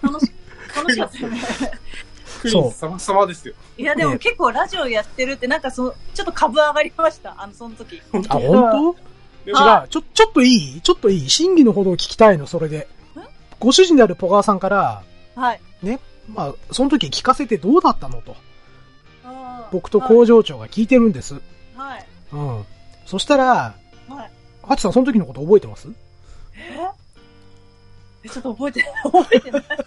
[0.02, 0.32] 楽し、
[0.76, 1.42] 楽しかったよね。
[2.42, 3.54] クリン様様ですよ。
[3.78, 7.36] いや、でもね結構ラジオやってるって、なんかその、ちょっと株上がりました。
[7.38, 8.02] あの、その時。
[8.30, 8.96] あ、本
[9.46, 9.88] で当違う。
[9.90, 10.82] ちょ、ちょっといい？
[10.82, 11.30] ちょっといい？
[11.30, 12.88] 真偽のほどを聞きたいの、それで。
[13.60, 15.04] ご主人であるポガーさんから、
[15.36, 15.62] はい。
[16.28, 18.36] まあ、その時聞かせてどうだったのと。
[19.72, 21.42] 僕と工場長が聞いてるんです。
[21.76, 22.06] はい。
[22.34, 22.66] うん。
[23.06, 23.76] そしたら、
[24.08, 24.32] はい。
[24.64, 25.88] ハチさんその時のこと覚えてます？
[26.56, 26.90] ええ、
[28.30, 28.94] ちょっと覚えてない。
[29.04, 29.62] 覚えてない。
[29.62, 29.78] 覚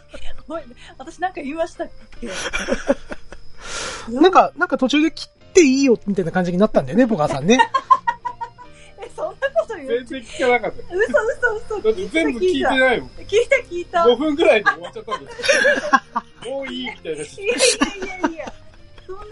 [0.61, 1.88] えて私なんか言いましたっ
[2.20, 2.29] け？
[4.12, 7.59] なんか、なんか途中で切っていいよ、みたいな感じになったんだよね、ポガーさんね。
[9.03, 10.94] え、そんなこと言う全然聞かなかった。
[10.94, 11.07] 嘘
[11.57, 11.83] 嘘嘘。
[11.83, 13.11] だって全部聞いてないもん。
[13.11, 14.01] 聞いた聞いた。
[14.05, 15.37] 5分ぐらいで終わっちゃったんだよ。
[16.57, 17.18] もういいみたいな。
[17.18, 18.53] いやいやいやいや。
[19.07, 19.24] そんな、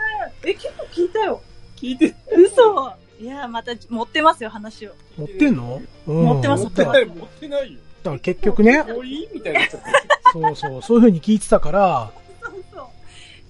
[0.44, 1.42] え、結構聞いたよ。
[1.76, 2.92] 聞いて、嘘。
[3.18, 4.92] いや、また持ってますよ、話を。
[5.16, 5.80] 持ってんの？
[6.06, 6.24] うん。
[6.24, 7.80] 持ってます持ってだかない、持ってないよ。
[8.10, 10.30] ら結局ね、もういいみたいになっちゃった。
[10.32, 12.10] そうそう、そういう風に聞いてたから。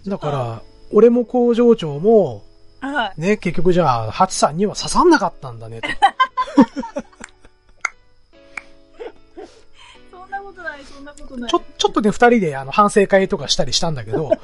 [0.07, 2.45] だから、俺も工場長も、
[2.81, 3.21] はい。
[3.21, 5.89] ね、結局じゃあ、ハチさんには刺さんなかったんだね、と。
[10.11, 11.51] そんなことない、そんなことない。
[11.51, 14.31] ちょ、ちょっとね、二人であの、反省会とかしたりしたんだけど、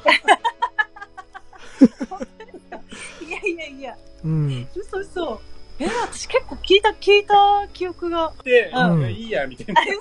[3.21, 3.95] いやいやいや。
[4.23, 4.67] うん。
[4.75, 5.41] 嘘嘘。
[5.83, 8.33] え、私結構聞いた、聞いた記憶が。
[8.43, 9.81] で、うんいいや、みたいな。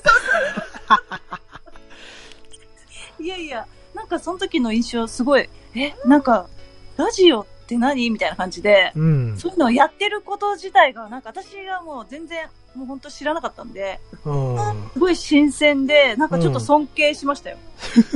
[3.19, 6.49] いやいや、なんかその時の印象すごい、え、なんか、
[6.97, 9.37] ラジオって何みたいな感じで、うん。
[9.39, 14.57] そういうのをやってること自体が、なんか私がもう全然、もう本当知らなかったんで、うん。
[14.93, 17.59] すごい新鮮で、なんかちょっと尊敬しましたよ。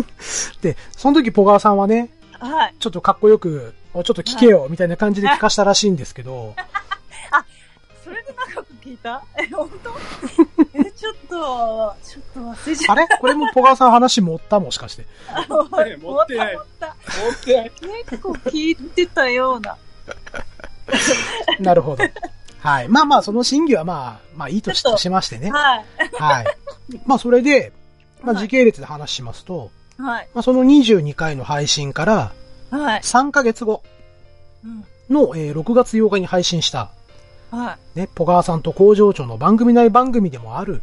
[0.63, 2.75] で、その時ポガーさんはね、はい。
[2.79, 6.55] ちょっとかっこよく、おちょっと聞けよ、みたいな感じで聞かしたらしいんですけど、
[8.87, 9.23] 聞いた？
[9.39, 9.91] え、本当？
[10.79, 13.09] え、ちょっと、ちょっと忘れちゃっあれ？
[13.21, 14.61] これもポガーさん話持った？
[14.61, 15.07] もしかして。
[15.27, 15.47] た。
[15.49, 16.59] 持ってない思ったてない。
[16.81, 16.97] た
[18.11, 19.77] 結構聞いてたような。
[21.61, 22.05] なるほど。
[22.61, 22.89] はい。
[22.89, 25.51] まあまあ、その審議はまあ、まあいいとしとしましてね。
[25.51, 25.85] はい。
[26.15, 26.47] はい。
[27.05, 27.73] まあそれで、
[28.23, 30.29] まあはい時系列で話しますと、はい。
[30.35, 32.33] まあその22回の配信から
[32.71, 33.01] はい。
[33.01, 33.83] 3ヶ月後
[34.65, 34.85] うん。
[35.11, 36.91] の、えー6月8日に配信した、
[37.51, 37.99] はい。
[37.99, 40.83] ね、ポガーさんと工場長の番組内番組でもある、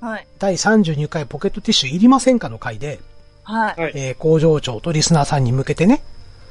[0.00, 0.26] はい。
[0.38, 3.00] 第32回ポケットティッシュいりませんかの回で、
[3.42, 3.80] はい。
[3.80, 3.92] はい。
[3.94, 6.02] えー工場長とリスナーさんに向けてね、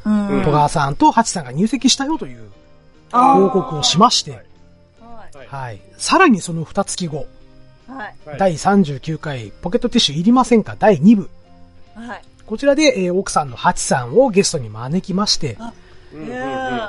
[0.05, 2.49] うんうんポガーさんとハチさんが入籍したよという
[3.11, 5.81] 報告をしまして、はいはい。
[5.97, 7.27] さらにその2月後、
[7.87, 7.97] はい。
[8.25, 11.29] はい第39回ポケットティッシュいりませんか第2部。
[11.95, 12.21] はい。
[12.45, 15.57] こちらで、えー奥さんのハチさんをゲストに招きまして、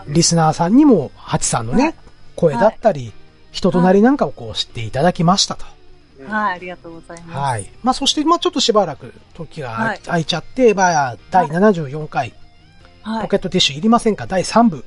[0.09, 1.94] リスナーさんにもハチさんのね、はい
[2.36, 3.12] 声だったり、
[3.52, 5.64] 人となりなんかをこう知っていただきましたと。
[6.18, 6.54] うんはい。
[6.54, 7.38] ありがとうございます。
[7.38, 7.70] はい。
[7.82, 12.32] まあそして、まあちょっとしばらく時がはい空いちゃって、まあ第74回、
[13.02, 13.22] はい。
[13.22, 14.26] ポケットティッシュいりませんか？
[14.26, 14.84] 第3部。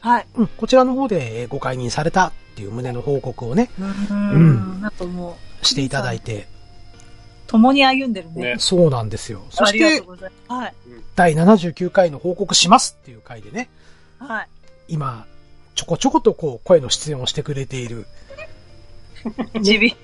[0.00, 0.26] はい。
[0.36, 4.80] うん、こちらの方でえーご解任されたっていう旨の報告をね、ううんん。
[4.80, 6.46] なんかもう、していただいて、
[7.46, 8.54] 共に歩んでるね。
[8.54, 9.42] ねそうなんですよ。
[9.50, 10.02] そして。
[10.48, 10.74] はい。
[11.14, 13.68] 第79回の報告しますっていう回でね、
[14.18, 14.48] はい。
[14.88, 15.26] 今、
[15.74, 18.06] ちょこちょことこう声の出演をしてくれている、
[19.62, 19.94] ちび。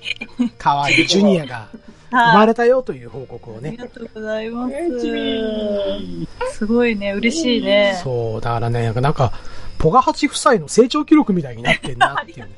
[0.57, 1.67] 可愛いジュニアが
[2.09, 2.47] 生まはい。
[2.47, 3.77] れたよという報告をありね。
[3.77, 6.57] がとうございます。
[6.57, 7.99] すごいね、嬉しいね。
[8.03, 9.31] そう、だからね、なんか、
[9.77, 12.49] ポガハチ夫妻の成長記録みたいになってんなっていうね。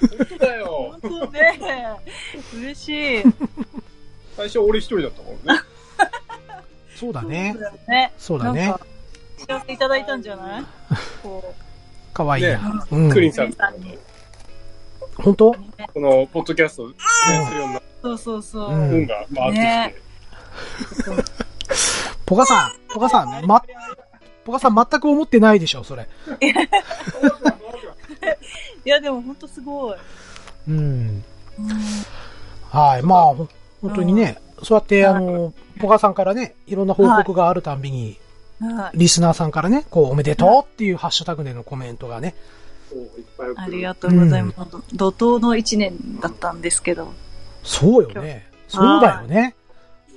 [0.00, 1.10] 本当だよ本。
[1.10, 1.60] 当ね。
[2.54, 2.88] 嬉し
[3.20, 3.22] い。
[4.36, 5.60] 最初俺一人だったからね。
[6.94, 7.62] そうだねそう。
[7.62, 8.12] だね。
[8.18, 8.86] そうだねなんか。
[9.38, 10.64] 幸せいただいたんじゃない？
[11.22, 11.54] こ
[12.18, 12.86] 可愛いな。
[12.90, 12.96] う。
[12.96, 13.10] うん。
[13.10, 13.54] クリンさん。
[15.14, 15.52] 本当？
[15.52, 16.94] ねこの、ポッドキャストを出
[17.32, 18.70] 演するようなそうそうそう。
[18.70, 19.94] うん運が回ってね
[20.90, 21.10] きて。
[22.26, 23.62] ポガさん、ポガさん、ま、
[24.44, 26.08] ポガさん全く思ってないでしょ、それ。
[28.84, 29.96] いや、 でも本当すごい。
[30.68, 30.74] うん。
[30.76, 31.22] うん
[32.70, 33.02] はい。
[33.02, 33.48] まあ、ほ
[33.80, 38.18] 本当にね、そうやって、あの、ポガさんからね、いろんな報告があるたんびに、はい。
[38.94, 42.34] リスナーさんからね、こう、おめでとうっていうハッシュタグでのコメントがね、
[43.56, 44.56] ありがとうございます。
[44.94, 47.12] 怒涛の一年だったんですけど。
[47.62, 48.48] そうよね。
[48.68, 49.54] そうだよね。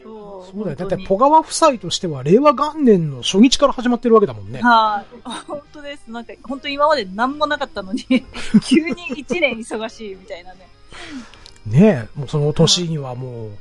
[0.04, 0.52] そう。
[0.52, 0.76] そうだよ。
[0.78, 4.62] だって、本当にポガワ夫妻としては、令和元年の初日から始まってるわけだもんね。
[4.62, 5.16] はい、
[5.48, 6.10] 本当です。
[6.10, 8.06] なんか、本当今まで何もなかったのに、
[8.66, 10.68] 急に一年忙しいみたいなね。
[11.66, 13.52] ねえ、もうその年にはもう、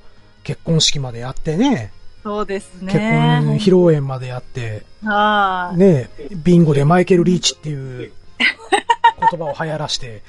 [0.43, 3.57] 結婚式までやってね、そうです結婚ね。
[3.57, 5.79] 披露宴までやって、はい。
[5.79, 6.11] ね、
[6.45, 8.13] ビンゴでマイケル・リーチっていう
[9.31, 10.23] 言葉を流行らして、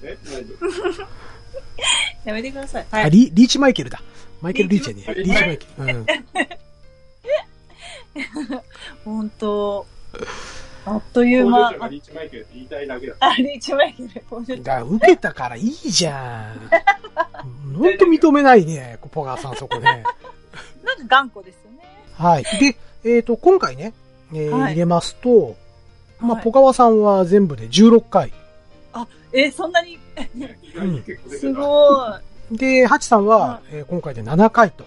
[2.24, 2.86] やめてください。
[2.90, 3.10] あはい。
[3.10, 4.02] リリーチマイケルだ。
[4.40, 5.04] マイケル・リーチやね。
[5.22, 5.84] リーチマイケル。
[5.84, 6.06] うん。
[9.04, 9.86] 本当
[10.86, 13.14] あっという間工リーチマイケルって言いたいだけだ。
[13.20, 14.08] あ、リーチマイケル。
[14.28, 16.70] 工場長だ受けたからいいじゃん。
[17.76, 20.04] ほんと認めないね、ポガーさんそこね。
[20.84, 21.78] なんか頑固ですよね。
[22.14, 22.44] はい。
[22.44, 23.92] で、えっ、と、今回ね、
[24.32, 25.56] えーはい入れますと、
[26.20, 28.32] まあ、はいポガワさんは全部で16回。
[29.32, 29.98] え、そんなに、
[31.28, 31.60] すた。
[31.60, 32.06] ご
[32.50, 32.56] い。
[32.58, 34.84] で、ハチさんはは、えー今回で7回と。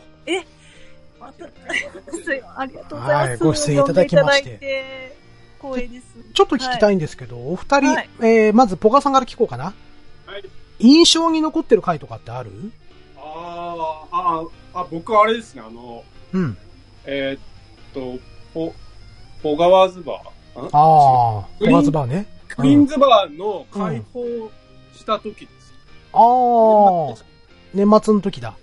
[1.19, 1.45] また
[2.59, 3.29] ありがとうございます。
[3.29, 5.22] はいご出演いただきまして
[5.63, 6.05] 光栄です。
[6.33, 9.73] ちょっと聞きたいんですけど、お二人、はいえーまずポガさんから聞こうかな。
[10.25, 10.43] はい。
[10.79, 12.51] 印象に残ってる回とかってある？
[13.17, 16.57] あーあー、あ、僕はあれですね、あの、うん。
[17.05, 17.39] えーっ
[17.93, 18.19] と、
[18.53, 18.73] ポ、
[19.41, 20.69] ポガワーズバーんあ？
[20.73, 22.27] あ、ポグリーンガズバーね。
[22.49, 24.23] クイーンズバーの開放
[24.93, 25.73] した時です。
[26.11, 27.15] ああ、
[27.73, 28.55] 年末の時だ。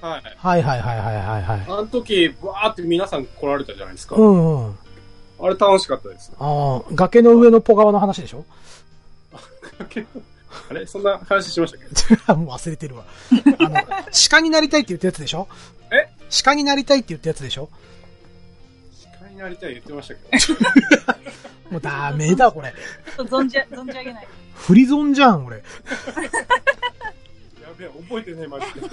[0.00, 0.22] はい。
[0.36, 1.60] はいはいはいはいはいはい。
[1.68, 4.16] あの時、わーって皆さん来られたじゃないですか。
[4.16, 4.78] うんうん。
[5.42, 6.32] あれ楽しかったです。
[6.38, 8.44] ああ、崖の上のポガワの話でしょ？
[10.68, 11.80] あれそんな話しましたっ
[12.26, 12.32] け？
[12.34, 13.04] も う忘れてるわ。
[13.58, 13.76] あの、
[14.30, 15.48] 鹿になりたいって言ったやつでしょ？
[15.92, 16.08] え？
[16.44, 17.68] 鹿になりたいって言ったやつでしょ？
[19.20, 20.54] 鹿になりたい言ってましたけ？
[20.54, 20.70] ど。
[21.70, 22.74] もうダメだこれ。
[23.16, 24.28] ちょっと存じ、存じ上げない。
[24.54, 25.58] フリゾンじゃん、俺。
[25.58, 25.62] や
[27.78, 28.88] べえ、覚えてねえ、マジで。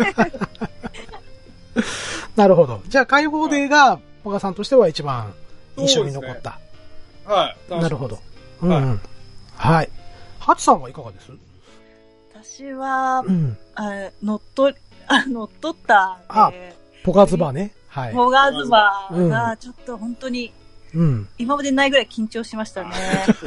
[2.35, 2.81] なるほど。
[2.87, 5.33] じゃあ、解放デーが、ポガさんとしては一番
[5.77, 6.59] 印象に残った。
[7.25, 7.71] はい。
[7.71, 8.19] なるほど。
[8.61, 9.01] うんうん。
[9.55, 9.89] はい。
[10.39, 11.31] ハチさんはいかがです？
[12.33, 13.57] 私はう、ん。
[13.75, 16.51] あ乗っ取り、あ、乗っ取ったあ
[17.03, 17.73] ポガズバーね。
[17.87, 18.13] はい。
[18.13, 20.53] モガズバーがちょっと本当に
[20.93, 21.27] うん。
[21.37, 22.91] 今までないぐらい緊張しましたね。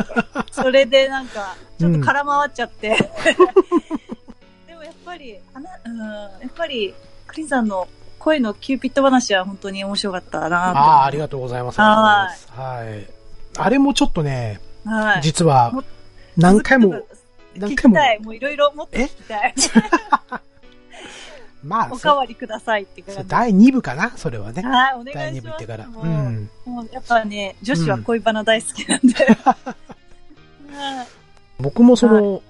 [0.52, 2.96] それでなんか、ちょっと空回っちゃって。
[4.66, 6.94] でもやっぱり、あな、うん、やっぱり、
[7.26, 7.88] クリさんの
[8.20, 11.80] 声のキューピット話は本当に面白かったなああ、ありがとうございます。
[11.80, 12.60] はい。
[12.60, 13.06] はい。
[13.56, 15.22] あれもちょっとね、はい。
[15.22, 15.82] 実はも、
[16.36, 17.02] 何回も、聞
[17.56, 18.20] 何回も、きたい。
[18.20, 19.54] もういろいろもっと聞きたい。
[21.64, 23.20] まあ、おかわりくださいって感じ。
[23.20, 24.62] そ第2部かなそれはね。
[24.62, 25.42] はい、お願第2いします。
[25.42, 25.86] 部行ってから。
[25.88, 26.50] もううん。
[26.64, 29.14] もうやっぱね、女子は恋バナ大好きなんで。
[29.44, 29.56] は
[31.04, 31.06] い
[31.58, 32.42] 僕もその、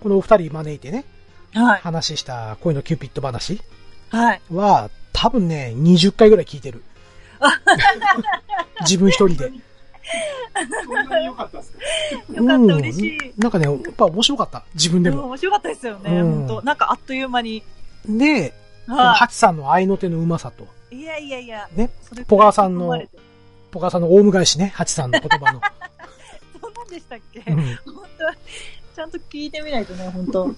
[0.00, 1.04] このお二人招いてね、
[1.52, 1.80] はい。
[1.80, 3.60] 話した恋のキューピット話
[4.10, 4.40] はい。
[4.52, 6.82] は、多分ね、20回ぐらい聞いてる。
[8.82, 9.50] 自分一人で。
[10.84, 11.78] そんなに良かったですか？
[12.34, 13.40] よかった、嬉しい。
[13.40, 14.62] なんかね、やっぱ面白かった。
[14.74, 15.24] 自分でうんも。
[15.24, 17.62] 面白かったですよね、うん本当なんかあっという間に。
[18.06, 18.52] で、
[18.86, 21.00] はハチさんの愛の手のうまさと、い。
[21.00, 21.66] いやいやいや。
[21.74, 21.90] ね、
[22.28, 23.02] ポガーさんの
[23.70, 25.60] ポカさんのオウム返しね、ハチさんの言葉の。
[26.60, 28.34] そんなんでしたっけ、うん本当は
[28.94, 30.54] ちゃんと聞いてみないとね、本当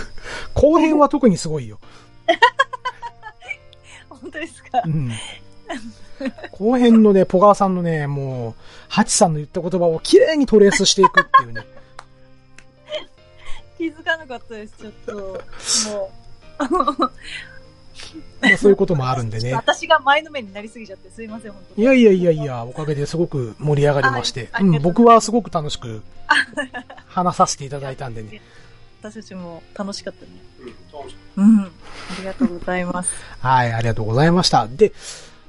[0.54, 1.78] 後編は特にすごいよ。
[4.28, 4.82] 本当ですか？
[4.84, 4.88] う。
[4.88, 5.10] ん。
[6.52, 8.54] 後編のね、ポガーさんのね、もう、
[8.88, 11.66] ハチさんの言った言葉をきれいにトレースしていくっていうね。
[13.78, 15.42] 気づかなかったです、ちょっと。
[15.92, 16.10] も
[18.40, 19.54] まあそういうこともあるんでう、ね。
[19.54, 24.48] 私が前のめりになりすぎちゃって、すいません、本当いやいやいやいや、おかげですごく盛り上がりまして。
[24.52, 26.02] あうん、僕はすごく楽しく
[27.06, 28.40] 話させていただいたんでね。
[29.00, 30.30] 私たちも楽しかったね。
[31.36, 31.60] うん。
[31.60, 31.70] あ
[32.18, 33.10] りがとうございます。
[33.40, 34.66] はい、ありがとうございました。
[34.66, 34.92] で、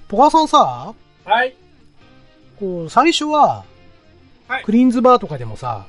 [0.08, 0.93] ポガーさんさ、
[1.25, 1.55] たはい。
[2.60, 3.63] こう、最初は、
[4.47, 5.86] はいクリーンズバーとかでもさ、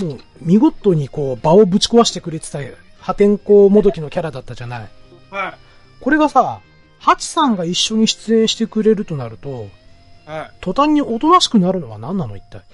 [0.00, 2.60] もう、見事にこう、場をぶち壊してくれてた、
[2.98, 4.88] 破天荒もどきのキャラだったじゃない。
[5.30, 5.54] はい。
[6.00, 6.60] これがさ、
[6.98, 9.68] ハチさんが一緒に出演してくれるとなると、
[10.24, 12.64] は途端におとなしくなるのは何なの一体？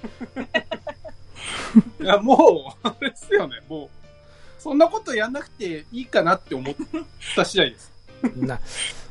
[2.01, 2.05] い。
[2.05, 4.02] いや、もう、あれですよね、もう、
[4.63, 6.75] そんなことやんなくていいかなって思っ
[7.35, 7.93] た次第です。
[8.37, 8.61] な、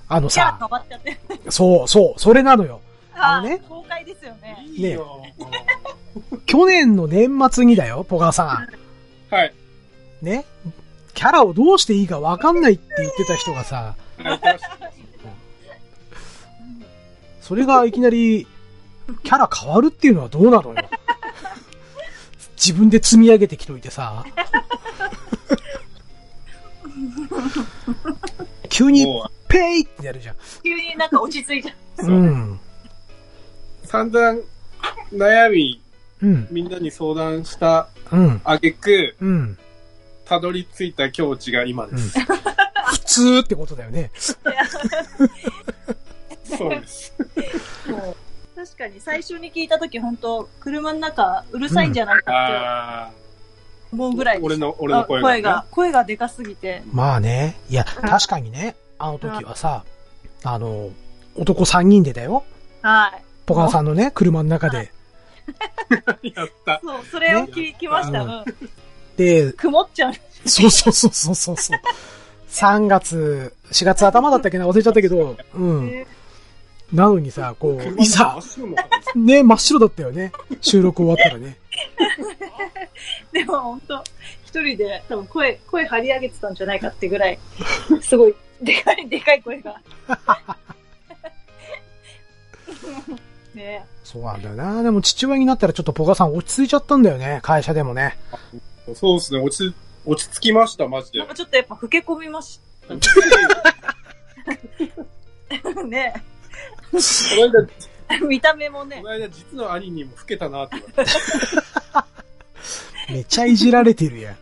[0.07, 1.51] あのさキャラ変、わっちゃって。
[1.51, 2.79] そう、そう、それなのよ。
[3.13, 4.57] あのね公開ですよね。
[4.65, 5.25] いいよ。
[6.45, 8.65] 去年の年末にだよ、ポガーさ
[9.29, 9.53] はい。
[10.21, 10.25] ん。
[10.25, 10.45] ね。
[11.13, 13.95] キャラをどうしていいか分かんないって言ってた人がさ、
[17.41, 18.47] それがいきなり、
[19.23, 20.75] キャラ変わるっていうのはどうなのよ。
[22.55, 24.23] 自分で積み上げてきといてさ。
[28.69, 30.35] 急に、もペイってやるじゃん。
[30.63, 32.03] 急になんか落ち着いちゃう。
[32.03, 32.53] そううん。
[32.53, 32.59] う、
[33.87, 34.39] 散々
[35.13, 35.81] 悩み、
[36.21, 36.47] うん。
[36.51, 38.41] みんなに相談したうん。
[38.43, 39.57] 挙句、うん。
[40.25, 42.17] たどり着いた境地が今です。
[42.91, 44.09] 普通ってことだよね。
[46.45, 47.13] そうです。
[48.55, 53.20] 確かに最初に聞いたとき本当車の中うるさいんじゃないかあって
[53.91, 55.27] 思うぐらい俺の、俺の声が、ね。
[55.27, 56.83] あ声が、声がでかすぎて。
[56.91, 57.57] まあね。
[57.69, 59.83] いや、確かにね、あの時はさ、
[60.43, 60.89] あの、
[61.35, 62.43] 男3人でだよ。
[62.81, 63.23] はい。
[63.45, 64.91] ポカさんのね、車の中で。
[66.23, 66.79] やった。
[66.83, 68.25] そう、それを聞きました。
[68.25, 68.69] ねうん。
[69.17, 70.13] で、曇っちゃう。
[70.45, 71.79] そうそうそうそうそうそう。
[72.49, 74.67] 3月、4月頭だったっけな？
[74.67, 75.87] 忘れちゃったけど、うん。
[75.87, 76.05] ね
[76.91, 78.37] なのにさ、こう、いざ
[79.15, 80.33] ね、真っ白だったよね。
[80.59, 81.57] 収録終わったらね。
[83.31, 84.03] でも本当
[84.45, 87.39] 一人で多分声、声張り上げてたんじゃないかってぐらい、
[88.01, 89.81] すごい、でかい、でかい声が。
[93.53, 94.81] ねそうなんだよな。
[94.83, 97.39] でも父親になったらちょっとポカさん落ち着いちゃったんだよね。
[97.43, 98.17] 会社でもね。
[98.95, 99.39] そうですね。
[99.39, 99.73] 落ち、
[100.05, 101.27] 落ち着きました、マジでなん。
[101.27, 102.93] かちょっとやっぱ老け込みました
[105.83, 106.13] ね。
[106.91, 107.71] この間、こ
[108.27, 109.09] 見た目もねの。
[109.09, 111.11] 間実の兄にも老けたなって言われて。
[113.13, 114.33] めっちゃいじられてるやん。
[114.33, 114.41] うん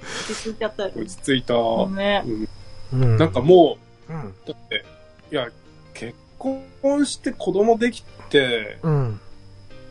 [0.00, 1.54] 落ち着いちゃったよ落ち着いた。
[1.94, 2.22] ね。
[2.24, 2.48] うん
[2.92, 3.16] うん。
[3.18, 4.20] なんかもうん。
[4.20, 4.84] う、だって、
[5.30, 5.48] いや、
[5.94, 9.20] 結婚して子供できてうん。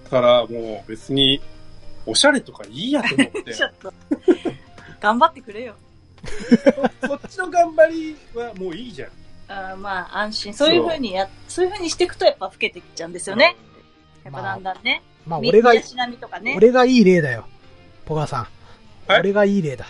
[0.10, 1.42] からもう別に、
[2.06, 3.54] おしゃれとかいいやと思って。
[3.54, 3.94] ちょっと。
[5.00, 5.76] 頑張ってくれよ。
[7.06, 9.10] そっちの頑張りはもういいじゃん。
[9.48, 10.54] あーまあ安心。
[10.54, 13.56] そういう風にや、そういう風にしていくとやっぱ老けてきちゃうんですよね。
[14.24, 15.02] やっぱだんだんね。
[15.26, 16.54] まあ、み俺が身、だしなみとかね。
[16.58, 17.46] 俺がいい例だよ。
[18.06, 18.48] ポカさん。
[19.08, 19.86] はい俺がいい例だ。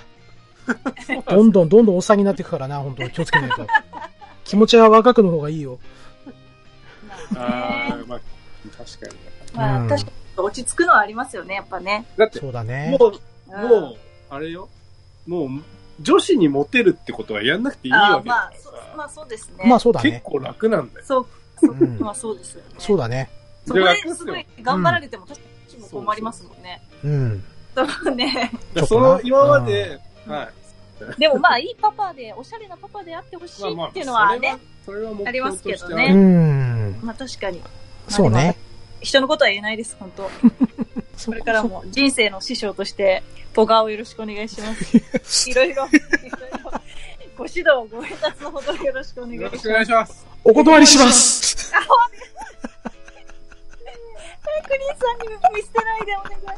[1.27, 3.65] どんどんどんどんおっさんになっていくからな、本当に気をつけないと。
[4.43, 5.79] 気持ちは若くの方がいいよ。
[7.33, 8.19] まあねああ、まあ、
[8.77, 9.15] 確かに。
[9.53, 12.05] まあ、うん確かに落ち着くのはありますよね、やっぱね。
[12.15, 12.95] だって、そうだね。
[12.99, 13.13] もう、
[13.49, 13.97] うんもう、
[14.29, 14.69] あれよ。
[15.25, 15.49] もう、
[15.99, 18.93] 女子にモテるってことはやんなくていいわけだあーまあ、そからさ。
[18.95, 19.65] まあそうですね。
[19.65, 20.11] まあそうだね。
[20.11, 21.05] 結構楽なんだよ。
[21.05, 21.25] そう、
[21.59, 22.75] そううんまあそうですよね。
[22.77, 23.29] そうだね。
[23.65, 26.81] そこでですごい頑張られても確かにも困りますもんね。
[27.03, 27.43] うん。
[27.75, 28.51] そうね。
[28.75, 31.19] ちょっとなその、今まで、うんはい。
[31.19, 34.57] でもまあいいパパで、おしゃれなパパであってほしいっていうのはね。
[34.85, 36.99] それは、それは目ありま標としてすけどねうん。
[37.03, 37.61] まあ確かに。
[38.09, 38.57] そうね。
[39.01, 40.29] 人のことは言えないです、本当
[41.25, 45.49] これからも人生の師匠として、ポガをよろしくお願いします。
[45.49, 46.71] いろいろ、いろいろ、
[47.37, 49.73] ご指導、ご鞭達のほどよろしくお願いしますよろしくお。
[49.73, 50.27] 願いします。
[50.43, 51.73] お断りします。
[54.67, 56.57] クリンさんに見捨てないでお願い。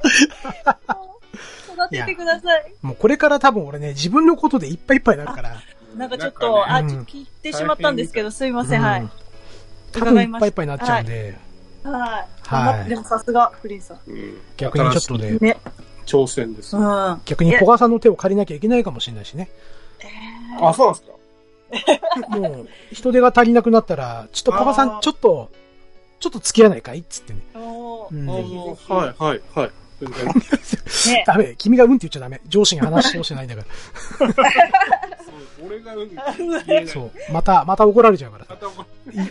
[1.73, 2.73] 育ててください。
[2.81, 5.61] もうこれから多分俺ね、自分のことでいっぱいいっぱいになるから。
[5.95, 9.11] なんかちょっと、なんかあ、ねちょっと聞いてしまったんですけど、すいません、はいうん。
[9.91, 11.37] 多分いっぱいいっぱいになっちゃうんで、はい。
[11.83, 13.99] はいでもさすが、クリンさん。
[14.07, 15.57] うん逆にちょっとね、ね。
[16.05, 16.75] 挑戦です。
[16.75, 17.21] うん。
[17.25, 19.49] 逆に小川さんの手を借りなきゃいけないかもしれないしね。
[20.61, 21.05] あ、そうなんです
[22.29, 22.29] か？
[22.39, 25.49] もう、人手が足りなくなったら、ちょっと小川さんちょっと、
[26.19, 27.39] ちょっと付き合わないかいっつってね。
[27.53, 29.71] うんはい、はい、はい。
[31.27, 31.55] ダメ。
[31.57, 32.39] 君がうんって言っちゃダメ。
[32.47, 33.63] 上司に話してほしいないんだか
[34.17, 34.29] そう
[35.65, 36.87] 俺がうん、言えないら。
[36.87, 37.11] そう。
[37.31, 38.57] また、また怒られちゃうからさま。
[38.57, 38.85] た怒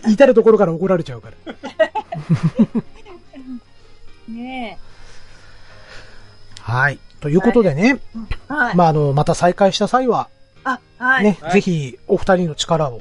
[0.09, 1.37] い至るところから怒られちゃうから。
[4.29, 4.79] ね
[6.61, 6.99] はい。
[7.21, 8.01] ということでね、
[8.51, 8.53] え。
[8.53, 8.77] はい。
[8.77, 10.29] まあ、あの、また再開した際は、
[10.65, 11.25] あ、はい。
[11.25, 13.01] ね、はいぜひ、お二人の力を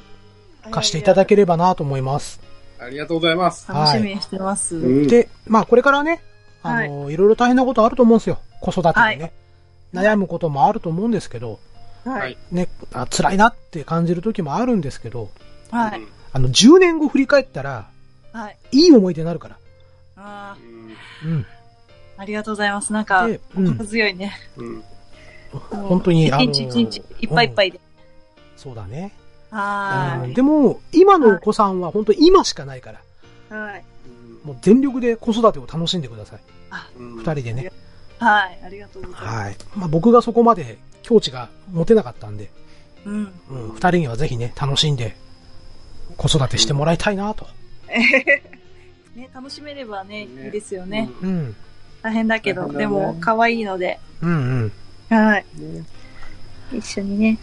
[0.70, 2.40] 貸していただければなと思います。
[2.80, 3.68] ありがとうございます。
[3.70, 4.76] 楽しみにしてます。
[4.76, 6.22] うんで、まあ、これからね、
[6.62, 8.38] あの、い、ろいろ大変なことあると思うんですよ。
[8.60, 9.32] 子育てでね。
[9.94, 11.58] 悩むこともあると思うんですけど、
[12.04, 12.54] ははいい。
[12.54, 15.30] ね、あ辛いなって感じる時もあるんですけど、
[15.70, 16.00] はい。
[16.00, 17.88] うんあの、10年後振り返ったら、
[18.32, 18.58] はい。
[18.72, 19.56] いい思い出になるから。
[20.16, 20.56] あ
[21.24, 21.40] うんうん。
[21.40, 21.44] ー
[22.18, 22.92] ありがとうございます。
[22.92, 24.32] なんかで、うん心強いね。
[24.56, 24.82] うん
[25.70, 27.68] 本当に、一日一日いっぱいいっぱい。
[27.68, 27.80] いで。
[28.56, 29.14] そうだね。
[29.50, 32.92] はうんでも、今のお子さんは本当に今しかないか
[33.50, 33.60] ら、い。
[33.60, 33.84] はい。
[34.44, 36.40] もう全力で子育てを楽しんでください。
[36.98, 37.72] うん二人でね。
[38.18, 38.58] はい。
[38.64, 39.36] ありがとうございます。
[39.36, 39.56] はい。
[39.76, 42.50] まあ僕がそこまで境地が持てなかったんで、
[43.04, 43.32] うん。
[43.50, 45.16] うん、二人にはぜひね、楽しんで
[46.16, 47.46] 子育てしてもらいたいなと。
[47.88, 51.10] ね、楽しめればね、ねいいですよね。
[51.22, 51.56] うん。
[52.02, 54.72] 大変だけど、でも、可愛いので、うん
[55.10, 55.16] うん。
[55.16, 55.44] はい。
[55.56, 55.84] ね
[56.72, 57.38] 一緒にね、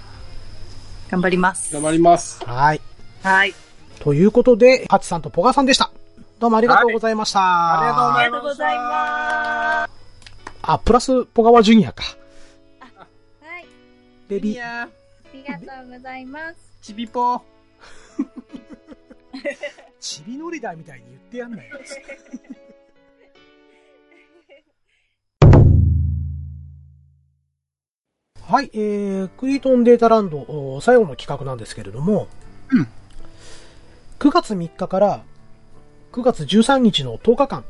[1.10, 1.74] 頑張ります。
[1.74, 2.43] 頑張ります。
[2.45, 2.82] はい。
[3.24, 3.54] はい。
[3.99, 5.91] ということで、ハチさんとポガさんでした。
[6.39, 7.39] どうもありがとうございました。
[7.41, 9.95] ありがとうごあざいまりがとうございます。
[10.68, 12.03] あ、プラスポガワジュニアか。
[12.80, 13.66] はい、
[14.28, 14.57] ベビー。
[14.57, 14.89] やあ
[15.32, 16.55] りがとうございます。
[16.82, 17.39] ちびぽ
[19.99, 21.80] ちびのりだみたいに言ってやんなよ。
[28.47, 32.28] はい、えー、クリートンデータランド、お最後の企画なんですけれども、
[32.70, 32.88] うん。
[34.20, 35.24] 9月3日から
[36.11, 37.66] 9月13日の10日間、うん。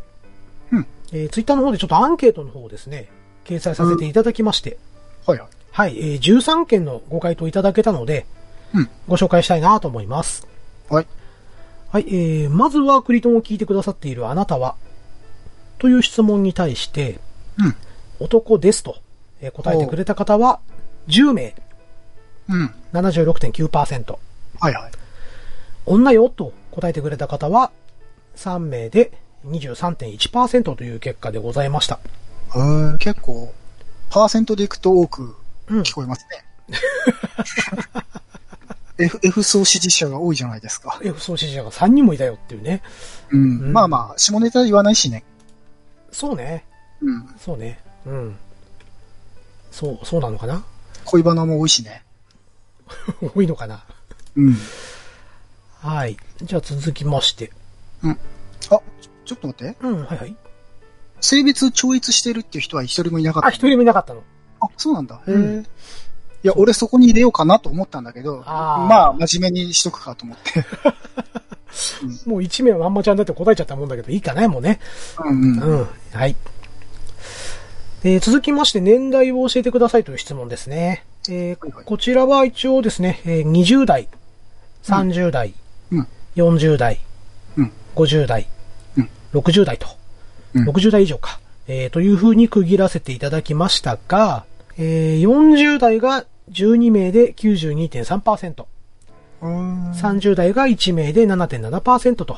[1.16, 3.07] えー、ツイッターの方でちょっとアンケートの方をですね、
[3.45, 4.78] 掲載させていただきまして、
[5.26, 5.49] はいはい。
[5.72, 8.26] はい、えー、13件のご回答いただけたので、
[8.74, 8.89] うん。
[9.07, 10.45] ご紹介したいなと思います。
[10.89, 11.07] はい。
[11.89, 14.76] はい、えー、まずはクリトンを聞いてくださっているあなたは
[15.78, 17.20] という質問に対して、
[17.57, 17.76] うん。
[18.20, 18.97] 男ですと、
[19.39, 20.59] えー答えてくれた方は
[21.07, 21.55] 10名、
[22.49, 22.74] うん。
[22.91, 24.18] 76.9%。
[24.59, 24.91] はいはい。
[25.86, 27.72] 女よと答えてくれた方は
[28.36, 31.99] 3名で23.1%という結果でございました。
[32.55, 33.53] えー、結構、
[34.09, 35.35] パーセントでいくと多く
[35.67, 35.81] うん。
[35.81, 36.77] 聞こえますね。
[38.97, 40.99] F、F 層支持者が多いじゃないですか。
[41.03, 42.81] F 送支持者が3人もいたよっていうね。
[43.29, 43.59] うん。
[43.59, 45.23] うんまあまあ、下ネタ言わないしね。
[46.11, 46.65] そうね。
[47.01, 47.27] うん。
[47.37, 47.79] そうね。
[48.05, 48.35] うん。
[49.71, 50.63] そう、そうなのかな？
[51.03, 52.03] 恋バナも多いしね。
[53.35, 53.83] 多いのかな？
[54.35, 54.57] うん。
[55.81, 56.15] はい。
[56.41, 57.51] じゃあ続きまして。
[58.71, 58.79] あ、
[59.26, 59.78] ちょっと待って。
[59.82, 60.36] うん、はいはい。
[61.21, 63.47] 性別超越してるっていう人は一人もいなかった。
[63.47, 64.23] あ、一人もいなかったの。
[64.61, 65.21] あ、そうなんだ。
[65.28, 65.34] へえ。
[65.34, 65.67] うん
[66.43, 70.63] いや、俺そこに入れようかなと思ったんだけど、まあ、真面目にしとくかと思って。
[72.30, 74.80] もう1名はまんまちゃんだって答えちゃったもんだけど、いいかね、もうね。
[75.17, 75.59] うんうん。
[75.59, 75.88] うん。
[76.13, 76.36] はい。
[78.03, 81.03] えー続きまして、年代を教えてくださいという質問ですね。
[81.28, 84.07] えーはいはいこちらは一応ですね、えー20代、
[84.84, 85.55] 30代、
[85.91, 86.07] うん。
[86.36, 86.99] 40代、
[87.57, 87.71] うん。
[87.95, 88.54] 50代、うん
[89.39, 89.88] 60代と、
[90.53, 94.45] うん60代以上か、えーという風に区切らせていただきましたが、
[94.77, 98.65] えー40代が12名で92.3%、
[99.41, 102.38] うーん30代が1名で7.7%と、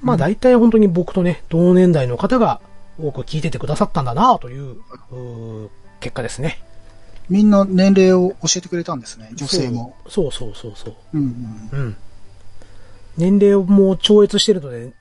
[0.00, 2.60] まあ大体本当に僕とね、同年代の方が
[3.00, 4.76] 多く聞いててくださったんだなという、
[5.10, 5.68] うー
[6.00, 6.60] 結果ですね。
[7.28, 9.96] みんな年齢を教えてくれたんですね、女性も。
[10.08, 10.94] そうそうそうそう。
[11.14, 11.78] うんうん。
[11.78, 11.96] うん。
[13.16, 14.92] 年齢をもう超越してるので、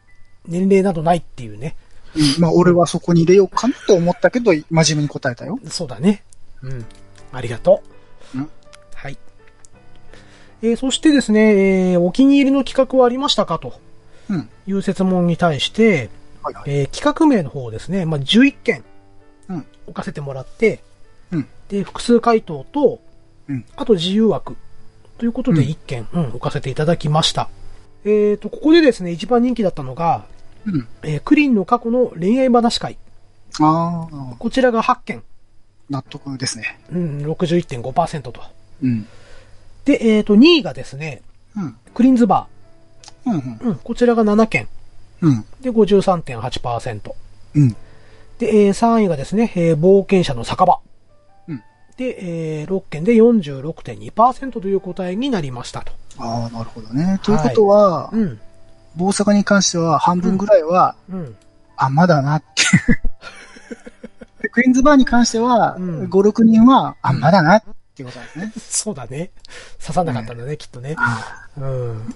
[0.48, 1.76] 年齢などないっていうね。
[2.16, 5.58] うんまあ、俺はそこに入れようかなと思ったけど、真面目に答えたよ。
[5.68, 6.24] そうだね。
[6.62, 6.86] うん。
[7.32, 7.82] ありがと
[8.36, 8.38] う。
[8.40, 8.50] うん
[8.96, 9.18] はい。
[10.62, 13.58] えーそしてですね、えーお気に入りの企画はありましたか？
[13.60, 13.74] と
[14.30, 14.50] うん。
[14.68, 16.10] いう質問に対して、
[16.44, 16.64] はいはい。
[16.68, 18.84] えー企画名の方をですね、まあ、11件
[19.50, 19.66] うん。
[19.88, 20.84] 置かせてもらって、
[21.32, 21.48] うん。
[21.70, 23.00] で、複数回答と、
[23.50, 23.66] うん。
[23.76, 24.56] あと自由枠
[25.18, 27.50] ということでうん1件、うん、置かせていただきました。
[28.06, 30.26] えっ、と、ここでですね、一番人気だったのが、
[30.66, 30.88] うん。
[31.04, 32.98] えークリーンの過去の恋愛話会。
[33.60, 35.24] ああ、こちらが8件、
[35.90, 36.80] 納得ですね。
[36.92, 38.42] うん、61.5%と。
[38.82, 39.08] うん。
[39.86, 41.22] で、えっ、と、2位がですね、
[41.56, 41.76] うん。
[41.94, 42.48] クリーンズバ
[43.26, 43.38] うん。
[43.40, 43.64] ー。
[43.64, 44.68] うん、こちらが7件。
[45.22, 45.46] うん。
[45.62, 47.12] で、53.8%。
[47.56, 47.70] うん。
[47.70, 47.76] で、
[48.66, 50.80] えー3位がですね、えー冒険者の酒場。
[51.48, 51.62] うん。
[51.98, 55.92] で、えー6件で46.2%という答えになりましたと。
[56.18, 57.20] ああ、なるほどね。
[57.24, 58.40] ということは、うん。
[58.98, 61.36] 大阪に関しては半分ぐらいは、うん。
[61.78, 62.66] あ、まだなってい
[62.96, 63.02] う。
[64.44, 67.64] でクイーンズバーに関しては、うん5、6人は、あ、まだなっ
[67.96, 68.54] ていうことなんですね。
[68.70, 69.32] そうだね。
[69.82, 70.96] 刺さなかったんだね、きっとね。
[70.98, 72.16] あうん。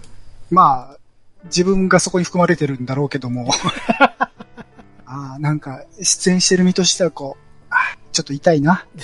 [0.52, 0.98] まあ、
[1.46, 3.50] 自分がそこに含まれてるんだろうけども。
[5.06, 7.78] ああ、なんか、出演してる身としてはこう、あ
[8.12, 8.86] ちょっと痛いな。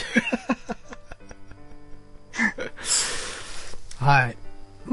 [4.00, 4.38] はい。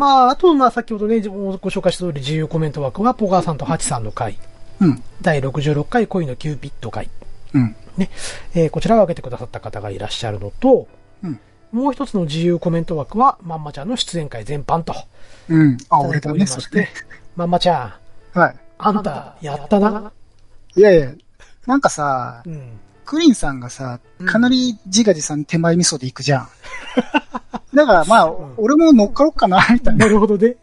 [0.01, 4.39] まあ、あと、まあ、先ほどね、ご紹介した通り自由コメント枠は、ポガーさんとハチさんの回。
[4.81, 5.03] うん。
[5.21, 7.11] 第66回恋のキューピッド回。
[7.53, 7.77] うん。
[7.99, 8.09] ね。
[8.55, 10.89] えーこちらを挙げてくださった方がいらっしゃるのと、
[11.23, 11.39] うん。
[11.71, 14.95] もう一つの自由コメント枠は、まんまちゃんの出演会全般と。
[15.51, 15.77] うん。
[15.91, 16.89] あ、俺だね、おりまして。
[17.37, 17.99] まんまちゃ
[18.35, 18.57] ん、はい。
[18.79, 20.13] あんた、やったな。
[20.77, 21.13] いやいや、
[21.67, 22.81] なんかさう、ん。
[23.11, 26.49] クリンさんがさうん、かなり自画自賛手前味噌で行くじゃん。
[27.75, 30.07] だからまあ、俺も乗っかろうかな、みたいな。
[30.07, 30.55] なるほどね。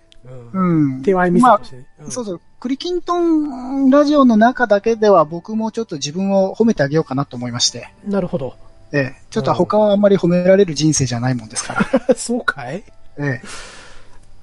[0.53, 0.93] うん。
[0.93, 1.01] うん。
[1.01, 1.85] 手前味噌まあとしてね。
[2.07, 2.41] んそうそう。
[2.61, 7.89] クリキントンラジオの中だけでは僕もちょっと自分を褒めてあげようかなと思いまして。
[8.05, 8.55] なるほど。
[8.93, 9.15] ええ。
[9.29, 11.73] ちょっと他はあんまり褒められる人生じゃないもんですか
[12.07, 12.15] ら。
[12.15, 12.81] そうかい
[13.17, 13.41] え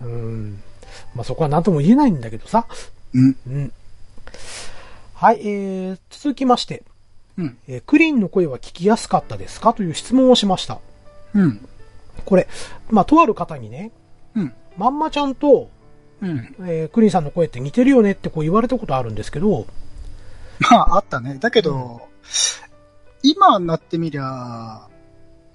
[0.03, 0.05] え。
[0.05, 0.63] うん。
[1.15, 2.67] まあ、そこは何とも言えないんだけどさ。
[3.15, 3.37] うん。
[3.47, 3.73] うん。
[5.15, 6.83] はい、えー、続きまして、
[7.39, 7.59] うん。
[7.67, 9.73] えークリーンの声は聞きやすかったですか？
[9.75, 10.79] という質問をしました。
[11.35, 11.69] うん。
[12.25, 12.47] これ、
[12.91, 13.91] まあ、とある方にね、
[14.35, 14.53] うん。
[14.77, 15.71] まんまちゃんと、
[16.21, 16.55] うん。
[16.61, 19.67] えークリーンさんの声って似てるよねってこう言われたことあるんですけど、
[20.61, 21.39] まあ、あったね。
[21.41, 22.09] だけど、
[23.23, 24.87] 今になってみりゃ、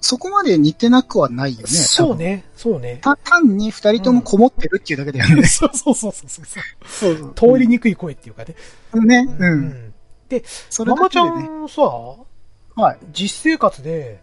[0.02, 1.66] そこまで似てなくはないよね。
[1.66, 3.00] そうね、そうね。
[3.02, 5.44] 単に二人ともこもってるっていうだけだよね。
[5.44, 6.44] そうそうそうそうそう。
[6.86, 8.54] そうそう通りにくい声っていうかね。
[8.94, 9.28] ね。
[9.38, 9.44] う。
[9.44, 9.89] うんん。
[10.30, 11.64] で、それままちゃだけでね。
[11.64, 12.98] んさ、はい。
[13.12, 14.22] 実生活で、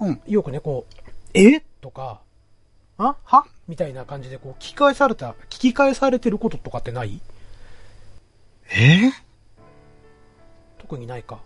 [0.00, 0.20] うん。
[0.26, 0.94] よくね、こう、
[1.34, 1.60] え？
[1.80, 2.20] とか、
[2.98, 3.14] あ？
[3.22, 3.46] は？
[3.68, 7.20] みたいな感じで、こう、聞き返された、聞き返されてることとかってない？
[8.70, 9.12] え？
[10.78, 11.38] 特にないか。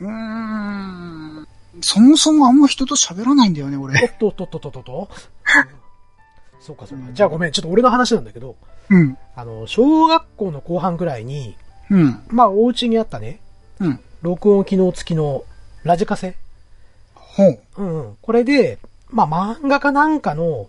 [0.00, 1.48] うーん。
[1.80, 3.98] そもそもあんま人と喋らないんだよね、お俺。
[3.98, 5.08] っとっとっとっとっとっと。
[5.10, 5.78] うん
[6.60, 7.04] そうかそうか。
[7.12, 8.56] じゃあごめん、ちょっと俺の話なんだけど、
[8.90, 9.16] うん。
[9.36, 11.56] あの、小学校の後半ぐらいに、
[11.90, 12.22] うん。
[12.28, 13.40] まあ、お家にあったね、
[13.80, 14.00] うん。
[14.22, 15.44] 録音機能付きの
[15.84, 16.36] ラジカセ。
[17.14, 17.60] ほう。
[17.76, 18.16] うんうん。
[18.20, 18.78] これで、
[19.10, 20.68] まあ、漫画かなんかの、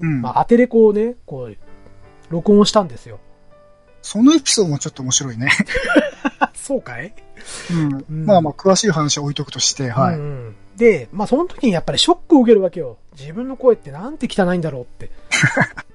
[0.00, 0.22] うん。
[0.22, 1.56] まあ、アテレコをね、こう、
[2.30, 3.18] 録音したんですよ。
[4.02, 5.50] そのエピソードもちょっと面白いね。
[6.38, 7.12] あ、 そうかい？
[7.70, 8.04] うん。
[8.10, 10.14] うんまあまあ、詳しい話は置いとくとして、はい。
[10.14, 12.96] うんうんで、まあ、その時にやっぱりショックを受けるわけよ。
[13.12, 15.10] 自分の声ってなんて汚いんだろうって。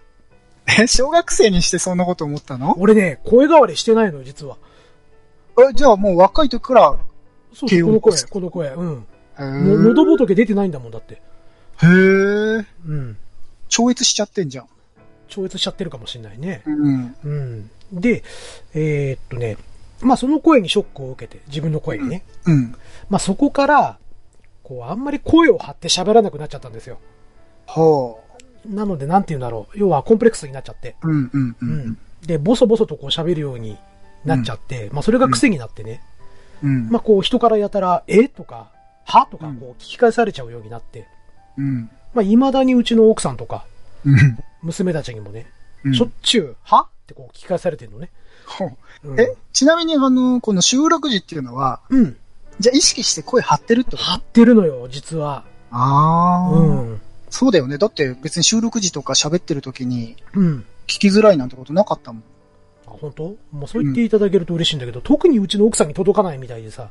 [0.67, 2.75] え、小学生にしてそんなこと思ったの？
[2.79, 4.57] 俺ね、声変わりしてないのよ、実は。
[5.59, 6.97] え、じゃあもう若い時から、
[7.53, 8.69] そうそう、この声この声。
[8.69, 9.07] うん。
[9.37, 11.21] 喉ー仏出てないんだもんだって。
[11.81, 13.17] へーうん。
[13.69, 14.67] 超越しちゃってんじゃん。
[15.27, 16.63] 超越しちゃってるかもしれないね。
[16.65, 17.15] うん。
[17.23, 17.69] うん。
[17.91, 18.23] で、
[18.73, 19.57] えーっとね、
[20.01, 22.23] まあその声にショックを受けて、自分の声にね。
[22.45, 22.75] うん。
[23.09, 23.97] まあそこから、
[24.63, 26.97] こう、あんまり声を張って喋らなくなっちゃったんですよ。
[27.65, 28.21] ほ
[28.69, 29.79] なので、なんて言うんだろう。
[29.79, 30.95] 要はコンプレックスになっちゃって。
[31.03, 31.09] う。
[31.09, 31.55] うん、うん、う。
[31.61, 31.97] うんん。
[32.25, 33.77] で、ボソボソとこう喋るように
[34.23, 36.01] なっちゃって、まあそれが癖になってね。
[36.63, 36.89] うん。
[36.89, 38.27] まあこう人からやたら、え？
[38.27, 38.69] とか、
[39.05, 39.27] は？
[39.29, 41.07] とかうんこう聞き返されちゃうようになって。
[41.57, 41.89] うん。
[42.13, 43.65] まあ未だにうちの奥さんとか、
[44.05, 44.39] うん。
[44.63, 45.47] 娘たちにもね、
[45.83, 46.81] うんしょっちゅう、は？
[46.81, 48.09] ってこう聞き返されてるのね。
[49.19, 52.17] え、ちなみにあの、この収録時っていうのは、うん。
[52.59, 54.03] じゃあ意識して声張ってるってこと？
[54.03, 55.43] 張ってるのよ、実は。
[55.71, 57.01] ああ、うん。
[57.35, 57.77] そうだよね。
[57.77, 60.65] だって別に収録時とか喋ってる時にうん。
[60.87, 62.23] 聞きづらいなんてことなかったもん。
[62.87, 63.35] あ、本当？
[63.51, 66.89] もうそう言っていただけると嬉しいんだけど、特にうちの奥さんに届かないみたいでさ。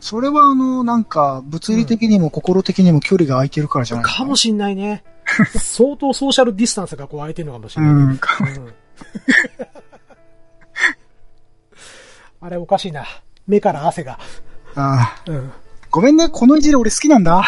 [0.00, 5.04] それはあの、なんか、物理的にも心的にも距離が空いてるからじゃないかもしんないね。
[5.60, 7.92] 相当ソーシャルディスタンスがこう空いてるのかもしれない。
[7.92, 8.00] うん。
[8.08, 8.18] うん
[12.40, 13.04] あれおかしいな。
[13.46, 14.18] 目から汗が。
[14.74, 15.52] あーうん。
[15.90, 17.44] ごめんね、このいじり俺好きなんだ。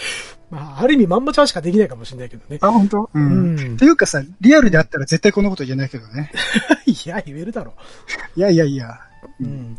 [0.50, 2.58] まあ、ある意味まんまちゃんしかできないかもしれないけどね。
[2.60, 3.02] あ、本当？
[3.02, 3.08] う。
[3.14, 3.84] うんんって。
[3.84, 6.30] いうかさ、リアルであったら絶対こんなこと言えないけどね。
[6.86, 7.74] いや、言えるだろ
[8.36, 9.00] いやいやいや。
[9.40, 9.44] う。
[9.44, 9.78] うん。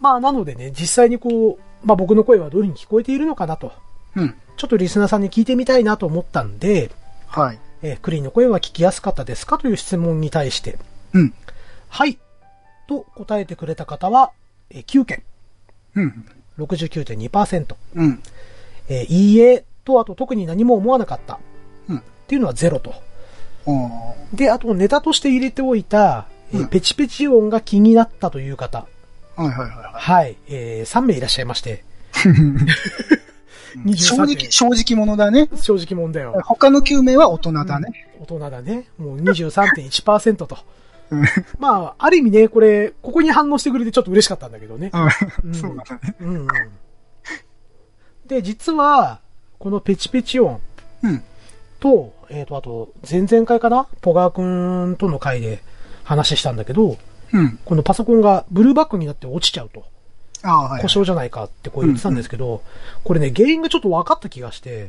[0.00, 3.72] まあ、なのでね、実際にこう、まあ僕の声はどういう風に聞こえているのかなと。
[4.16, 4.34] うん。
[4.56, 6.90] ちょっとリスナーさんに聞いてみたいなと思ったんで、
[7.26, 7.58] はい。
[7.82, 10.78] えークリーンの声は聞きやすかったですかという質問に対して、
[11.12, 11.34] うん。
[11.88, 12.18] はい。
[12.86, 14.32] と答えてくれた方は、
[14.70, 15.22] えー9件、
[15.94, 16.26] うん。
[16.58, 17.74] 69.2%。
[17.94, 18.22] うん。
[18.88, 21.38] えーいいえと、あと特に何も思わなかった。
[21.88, 22.94] うんっていうのはゼロと。
[23.66, 28.86] おーで、あとネタとして入れておいた、えーうんペチペチ音が気になったという方。
[29.36, 30.36] はいはいはいははい。
[30.48, 31.84] えー3名いらっしゃいまして。
[33.86, 33.96] い。
[33.96, 35.48] 正23直、正直者だね。
[35.54, 36.42] 正直問題は。
[36.42, 38.08] 他の9名は大人だね。
[38.20, 38.86] 大人だね。
[38.98, 40.58] もう23.1%と。
[41.10, 41.24] うん。
[41.58, 44.90] まあ、ある意味ね、これ、ここに反応してくれてちょっと嬉しかったんだけどね。
[45.42, 45.52] うん。
[45.54, 46.14] そうだね。
[46.20, 46.48] うんうん。
[48.26, 49.20] で、実は、
[49.58, 50.60] このペチペチ音
[51.02, 51.22] うん。
[51.80, 53.86] と、えっ、と、あと、前々回かな？
[54.00, 55.62] ポガーくんとの回で
[56.04, 56.96] 話したんだけど、
[57.32, 57.58] うん。
[57.64, 59.84] このパソコンがブルーバックになって落ちちゃうと。
[60.42, 60.82] ああ、はい。
[60.82, 62.62] 故障じゃないかってこう言ってたんですけど、
[63.02, 64.84] これね、原因がちょっと分かった気がして、へ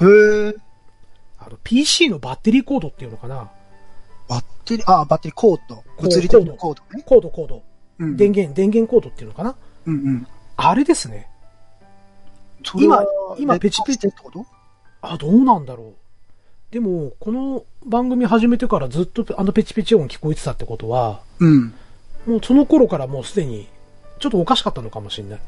[0.00, 0.54] え。
[1.38, 3.50] あの、PC のバッテリーコードっていうのかな？
[4.28, 5.76] バッテリー、ああ、バッテリーコード。
[5.76, 7.02] コード物理的なコードね。
[7.06, 7.62] コード、コード。
[7.98, 8.16] うん。
[8.16, 9.54] 電源、電源コードっていうのかな？
[9.86, 10.26] うんうん。
[10.56, 11.28] あれですね。
[12.76, 13.04] 今
[13.38, 14.46] 今ペチペチってこと？
[15.02, 15.94] あ、どうなんだろう。
[16.70, 21.74] でも、この番組始めてからずっとあのペチペチ音聞こえてたってことは、うん。
[22.26, 23.68] もうその頃からもうすでに、
[24.18, 25.40] ちょっとおかしかったのかもしれない。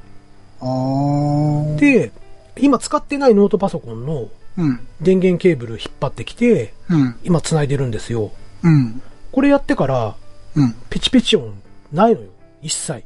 [0.61, 2.13] ああ。、で、
[2.59, 4.81] 今使ってないノートパソコンのうん。
[5.03, 7.17] 電源ケーブル引っ張ってきて、うん。
[7.25, 8.33] 今繋いでるんですよ。
[8.63, 9.03] うん。
[9.31, 10.17] これやってから、
[10.55, 10.75] うん。
[10.89, 11.53] ペチペチ音
[11.93, 12.29] ないのよ。
[12.63, 13.05] 一切。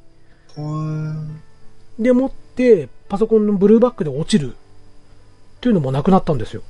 [1.99, 4.55] でもって、パソコンのブルーバックで落ちる。
[4.55, 6.63] っていうのもなくなったんですよ。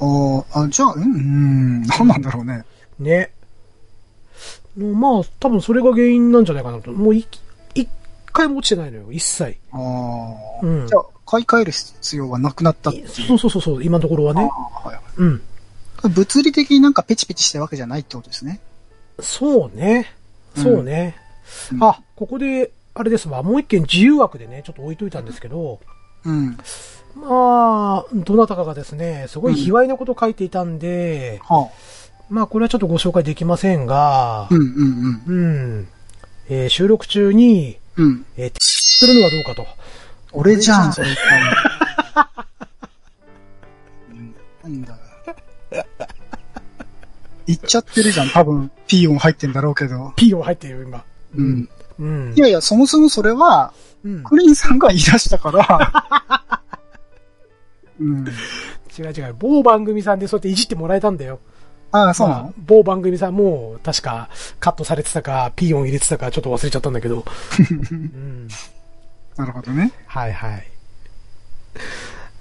[0.00, 2.64] ああ、あ、じゃあ、うん、うん、なんなんだろうね。
[2.98, 3.30] ね。
[4.76, 6.90] まあ、多分それが原因なんじゃないかなと。
[6.90, 7.26] もうい
[7.74, 7.88] 一
[8.32, 9.12] 回も落ちてないのよ。
[9.12, 9.58] 一切。
[9.70, 10.66] ああ。
[10.66, 12.90] うんじゃあ、買い替える必要はなくなった。
[12.90, 14.48] そうそうそうそう、今のところはね。
[14.50, 15.42] あはいうん。
[16.08, 18.60] 物理的になんかペチペチしたわけじゃないってことですね。
[19.20, 20.10] そうね。
[20.56, 21.16] そうね。
[21.72, 23.42] うんあ、ここで、あれですわ。
[23.42, 25.80] もう一件自由枠でね、ちょっと置いといたんですけど、
[26.24, 26.56] うん。
[27.14, 31.70] まあ、どなたかがですね、すごい卑猥なこと書いていたんで、は
[32.30, 34.48] まあ、これはちょっとご紹介できませんがあ。
[34.50, 35.32] う、んうんう
[35.80, 35.88] ん。
[36.48, 38.04] えー収録中に、うん。
[38.04, 38.26] うん。
[38.36, 39.66] えーするのはどうかと
[40.32, 41.08] 俺じゃん、それ
[44.62, 44.96] なんだ。
[47.46, 48.30] 言っちゃってるじゃん。
[48.30, 50.12] 多分、ピー音入ってんだろうけど。
[50.16, 51.04] ピーヨン入ってるよ、今。
[51.34, 51.68] うん。
[52.02, 52.40] うんい。
[52.40, 53.72] やいや、そもそもそれは、
[54.04, 54.24] うん。
[54.24, 56.60] クリーンさんが言い出したから。
[58.00, 58.26] うん。
[58.98, 59.34] 違う違う。
[59.38, 61.38] 某番組さんでそうやっていじってもらえたんだよ。
[61.92, 62.42] ああ、そうなの？
[62.44, 64.28] まあ某番組さんも、確か、
[64.58, 67.24] カットされてたか、ピーヨン入れてたか、ちょっと忘れちゃったんだけど。
[67.70, 68.48] うん。
[69.36, 69.92] なるほどね。
[70.06, 70.66] はいはい。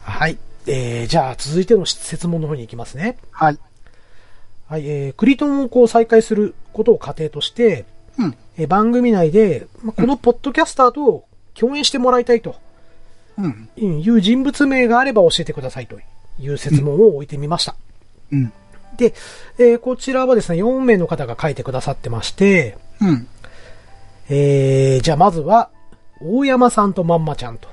[0.02, 0.38] はい。
[0.68, 3.18] えー、じゃあ、続いての質問の方に行きますね。
[3.32, 3.60] はい。
[4.68, 7.86] はい、えー、クリトンをこう再開することを仮定として、うん。
[8.58, 12.56] えー番組内で、まあ、このポッドキャスターと共演してもらいたいと
[13.38, 13.70] うん。
[13.78, 16.00] いう人物名があれば教えてくださいと
[16.40, 17.76] いう質問を置いてみました。
[18.32, 18.54] うん。
[18.98, 19.14] で、
[19.58, 23.28] えーこちらはですね、4名の方が書いてくださってまして、うん。
[24.30, 25.70] えー、じゃあまずは、
[26.22, 27.68] 大山さんとまんまちゃんと。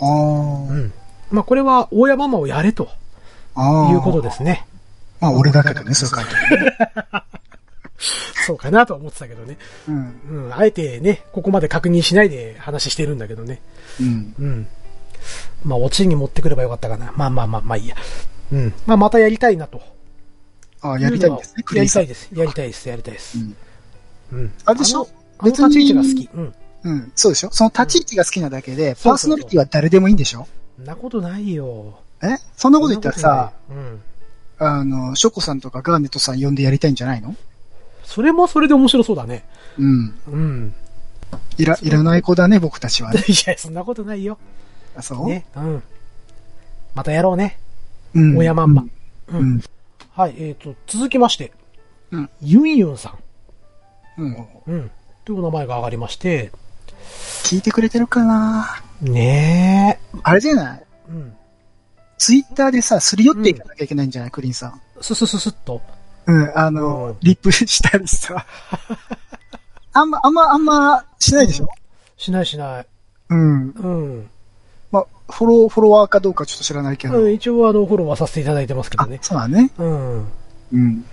[0.00, 0.72] ああ。
[0.72, 0.92] うん。
[1.30, 2.88] まあ、これは大山ママをやれと
[3.54, 3.90] ああ。
[3.90, 4.66] いうことですね。
[5.20, 6.76] まあ、俺だけどね、そう書いてるね。
[8.46, 9.58] そうかなとは思ってたけどね。
[9.88, 10.20] うん。
[10.46, 10.54] うん。
[10.54, 13.60] あえてね、ここまで確認しないで話してるんだけどね。
[14.00, 14.34] うん。
[14.38, 14.66] うん。
[15.64, 17.12] まあ、オチに持ってくればよかったかな。
[17.16, 17.96] まあまあまあ、まあいいや。
[18.52, 18.72] うん。
[18.86, 19.82] まあ、またやりたいなと。
[20.80, 22.06] ああ、やりたいんですね、やりたい。
[22.06, 22.28] です。
[22.32, 22.88] やりたいです。
[22.88, 23.38] やりたいです。
[23.38, 23.56] うん。
[24.32, 24.52] うん。
[24.64, 26.30] あれでしょあの立ち位置が好き。
[26.34, 26.54] うん。
[26.82, 27.12] うん。
[27.14, 27.50] そうでしょ？
[27.52, 30.48] その立ち位置が好きなだけで、パーソナリティは誰でもいいんでしょ？
[30.78, 31.98] そんなことないよ。
[32.22, 32.38] え？
[32.56, 34.00] そんなこと言ったらさ、うん。
[34.58, 37.34] あの、ショコさんとかガーネットさん呼んでやりたいんじゃないの？
[38.10, 39.44] それもそれで面白そうだね。
[39.78, 40.14] うん。
[40.26, 40.74] うん。
[41.58, 43.22] いら、いらない子だね、僕たちはね。
[43.28, 44.36] いや、そんなことないよ。
[44.96, 45.28] あ、そう？
[45.28, 45.46] ね。
[45.54, 45.82] うん。
[46.96, 47.60] またやろうね。
[48.14, 48.36] うん。
[48.36, 48.82] 親まんま。
[49.28, 49.38] う。
[49.38, 49.62] うんん。
[50.16, 51.52] はい、えっ、と、続きまして。
[52.10, 52.30] うん。
[52.42, 53.14] ユンユンさ
[54.18, 54.32] うん。
[54.32, 54.46] ん。
[54.66, 54.90] うん。
[55.24, 56.50] というお名前が上がりまして。
[57.44, 58.82] 聞いてくれてるかな？
[59.00, 60.82] ねあれじゃない？
[60.82, 60.86] え。
[61.10, 61.32] うん。
[62.18, 64.80] ツイッターでさ、すり寄っていかなきゃいけないんじゃない、クリーンさん。
[65.00, 65.80] ススススッと。
[66.30, 68.46] うん、あうんの、リップしたりさ。
[69.92, 71.68] あんま、あんま、あんま、しないでしょ？
[72.16, 72.86] しないしない。
[73.30, 73.70] うん。
[73.70, 74.30] うん。
[74.92, 77.18] まあ、フォロー、フォロワーかどうかちょっと知らないけど。
[77.22, 79.18] うん、一応あの、フォローはさせていただいてますけどあね、。
[79.22, 79.70] そうだね。
[79.78, 80.26] うん。
[80.72, 81.04] うん。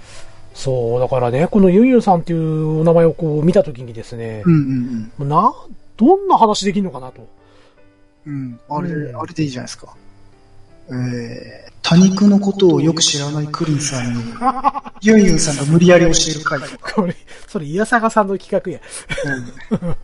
[0.54, 5.54] そう、だからね、このユンユンさんっていうお名前をこう見たときにですねうん、うんもうな、
[5.98, 7.28] どんな話できんのかなと。
[8.26, 8.34] うん。
[8.34, 8.60] うん。
[8.78, 9.94] あれ、うんあれでいいじゃないですか。
[10.90, 14.24] えー、多肉のことをよく知らないクリンさんに、
[15.02, 17.16] ユンユンさんが無理やり教える回とか、これ、
[17.48, 18.80] それ、イヤサガさんの企画や。
[19.72, 19.96] うん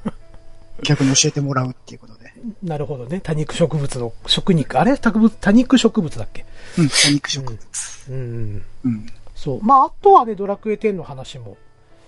[0.84, 2.34] 逆に教えてもらうっていうことで。
[2.61, 3.21] なるほどね。
[3.21, 4.97] 多肉植物の、食肉、あれ？
[4.97, 6.45] 多肉多肉植物だっけ？
[6.77, 7.59] うん、多肉植物。
[8.09, 8.63] うん。
[8.84, 9.05] うん。
[9.36, 9.63] そう。
[9.63, 11.57] まあ、あとはね、ドラクエ10の話も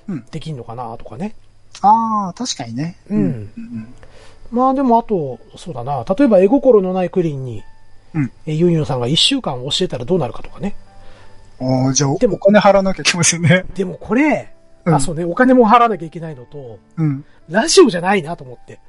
[0.08, 1.36] うん、できんのかなとかね。
[1.82, 2.98] ああ、確かにね。
[3.10, 3.20] うん
[3.58, 3.94] うん。
[4.52, 6.04] まあでもあと、そうだな。
[6.18, 7.64] 例えば絵心のないクリンに、
[8.16, 10.76] うんえユンユンさんが1週間教えたらどうなるかとかね。
[11.62, 13.66] ああ、じゃあ、おでも金払わなきゃいけませんね。
[13.76, 14.54] でもこれ、
[14.86, 17.26] うんあ、そうね、お金も払わなきゃいけないのと、うん。
[17.50, 18.80] ラジオじゃないなと思って。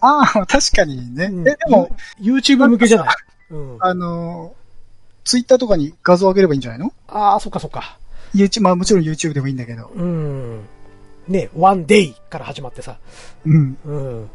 [0.00, 1.26] ああ、確かにね。
[1.26, 1.90] うんえ、でも、、
[2.20, 3.14] YouTube 向けじゃない？
[3.50, 3.76] うん。
[3.80, 6.92] あのー、ツイッターとかに画像上げればいいんじゃないの？
[7.08, 7.98] ああ、そっかそっか。
[8.34, 9.90] ?YouTube、まあもちろん YouTube でもいいんだけど。
[9.94, 10.60] うん。
[11.28, 12.98] ね、One Day から始まってさ。
[13.44, 13.76] うん。
[13.84, 14.30] うん。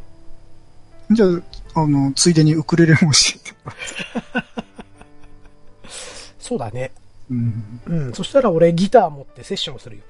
[1.15, 1.29] じゃあ、
[1.75, 3.71] あの、ついでにウクレレも教えても
[4.33, 4.65] らって。
[6.39, 6.91] そうだね。
[7.29, 7.81] うん。
[7.87, 8.13] うん。
[8.13, 10.03] そしたら俺ギター持ってセッションするよ。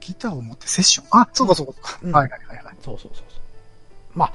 [0.00, 1.06] ギターを持ってセッション？
[1.10, 1.98] あ、そうかそうか。
[2.02, 2.74] うんはいはいはいはい。
[2.82, 3.38] そうそうそうそう。
[4.14, 4.32] まあ、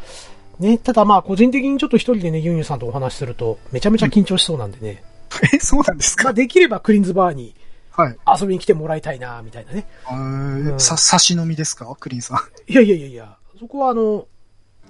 [0.59, 5.03] ね、ただまあ個人的にちょっと一人でね、ユンユンさんとお話しすると、めちゃめちゃ緊張しそうなんでね。
[5.53, 6.25] え、そうなんですか？
[6.25, 7.55] まあできればクリーンズバーに
[7.91, 8.17] はい。
[8.41, 9.87] 遊びに来てもらいたいな、みたいなね。
[10.11, 11.93] えうんー、さ、差し飲みですか？
[11.99, 12.71] クリーンさん。
[12.71, 14.27] いやいやいやいや、そこはあの、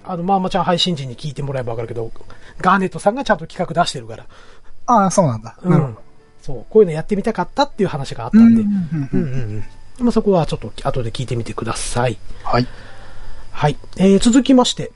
[0.06, 2.10] あの、まあまちゃん配信時に聞いてもらえばわかるけど、
[2.60, 4.26] ガーネットさんがちゃんと企画出してるから。
[4.86, 5.56] ああ、そうなんだ。
[5.62, 5.98] うなるほん。
[6.40, 8.44] そう、こういうのやってみたかったっていう話があったど。
[8.44, 8.62] んで。
[8.62, 9.64] うんうんうん
[9.98, 10.04] うん。
[10.04, 12.18] まあそこはちょっと後で聞いてみてください。
[12.44, 12.66] はい。
[13.50, 13.76] はい。
[13.96, 14.92] えー、続きまして、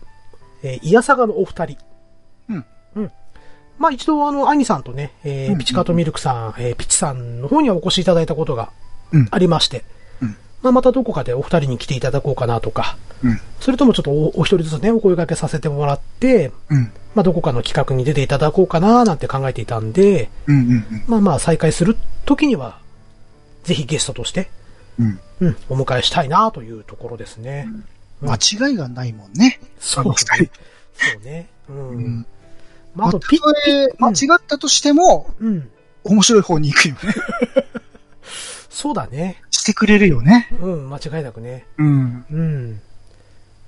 [0.63, 1.79] えー、イヤサガのお二人。
[2.51, 2.65] うん。
[2.97, 3.11] うん。
[3.79, 8.71] まあ一度あの、アニさんとね、えー、うんピチカートミルクさん、えー、ピチさんの方にはお越しいただいたことが
[9.13, 10.00] うんありまして、うん
[10.63, 13.41] まあまたどこかでお二人に来ていただこうかなとか、うん。
[13.61, 16.93] それともちょっとおお一人ずつね、お声掛けさせてもらって、うん。
[17.15, 22.79] まあどこかの企画に出ていただこうかななんて考えていたんで、うんうんまあまあ再開する時には、
[23.65, 24.51] ぜひゲストとして、
[24.99, 25.21] うん。
[25.41, 25.49] うん。
[25.49, 27.69] うん、お迎えしたいなというところですね。
[28.21, 29.61] 間違いがないもんね。
[29.79, 30.45] そうあの二人。
[30.95, 31.49] そうね。
[31.69, 31.89] うん。
[31.91, 32.27] うん。
[32.95, 33.41] まあ、あと、ピッ、
[33.99, 35.71] 間違ったとしても、うん。
[36.05, 37.01] 面白い方に行くよね。
[38.71, 39.43] そうだね。
[39.51, 40.49] してくれるよね。
[40.61, 41.67] うん、間違いなくね。
[41.77, 42.25] うん。
[42.31, 42.81] うん。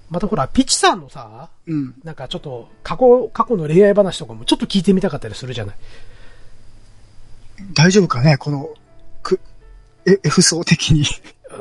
[0.08, 1.94] またほら、ピチさんのさ、うん。
[2.04, 5.76] なんかちょっと、過去、過去の恋愛話とかもちょっと聞いてみたかったりするじゃない？
[7.74, 8.36] 大丈夫かね？
[8.36, 8.70] この、
[9.22, 9.40] く、
[10.06, 11.04] え、F 層的に。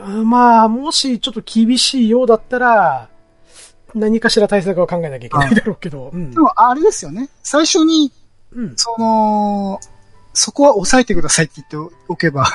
[0.05, 3.09] うんまあ、もしちょっと厳しいようだったら、
[3.95, 6.11] 何かしら対策は考えなきゃいけないだろうけど。
[6.13, 6.39] うんで。
[6.39, 7.29] も、あれですよね。
[7.43, 8.11] 最初に、
[8.53, 8.73] うん。
[8.77, 9.79] その、
[10.33, 12.45] そこは抑えてくださいって言っておけば、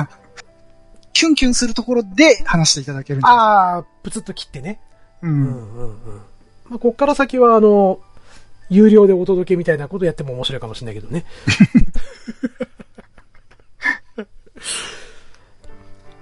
[1.17, 4.79] キュンキュンするところで話していただけるんじゃないああ、プツッと切ってね。
[5.23, 5.27] う。
[5.27, 5.97] うんんうんうん。
[6.69, 8.01] まあ、こっから先はあの、
[8.69, 11.25] 有料でお届けみたいなことやっても面白いかもしれないけどね。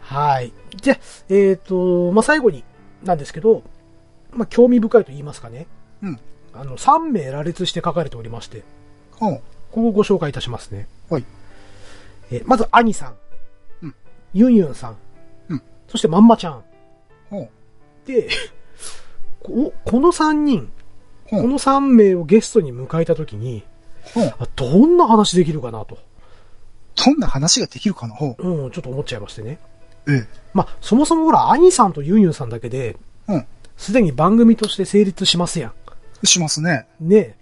[0.02, 0.52] はい。
[0.80, 2.62] じゃあ、えっ、と、まあ、最後に
[3.02, 3.64] なんですけど、
[4.30, 5.66] まあ、興味深いと言いますかね。
[6.04, 6.20] うん。
[6.52, 8.62] あの、3名羅列して書かれておりまして、
[9.10, 9.42] ほう。
[9.72, 10.86] ここをご紹介いたしますね。
[11.10, 11.24] はい。
[12.30, 13.16] えーまず、兄さん。
[14.34, 14.40] うん。
[14.40, 14.96] ユンユンさん。
[15.48, 15.62] うん。
[15.88, 16.64] そして、まんまちゃん。
[18.06, 18.28] で、
[19.42, 20.70] ここの3人、
[21.28, 23.64] この3名をゲストに迎えたときに、
[24.56, 25.98] どんな話できるかなと、
[26.94, 28.14] どんな話ができるかな？
[28.14, 28.42] ほう。
[28.42, 29.58] うん、ちょっと思っちゃいましてね。
[30.06, 30.28] ええ。
[30.52, 33.46] まあ、そもそもほら、兄さんとユンユンさんだけで、うん。
[33.76, 35.72] すでに番組として成立しますや
[36.22, 36.86] しますね。
[37.00, 37.08] ん。
[37.08, 37.36] ねえ。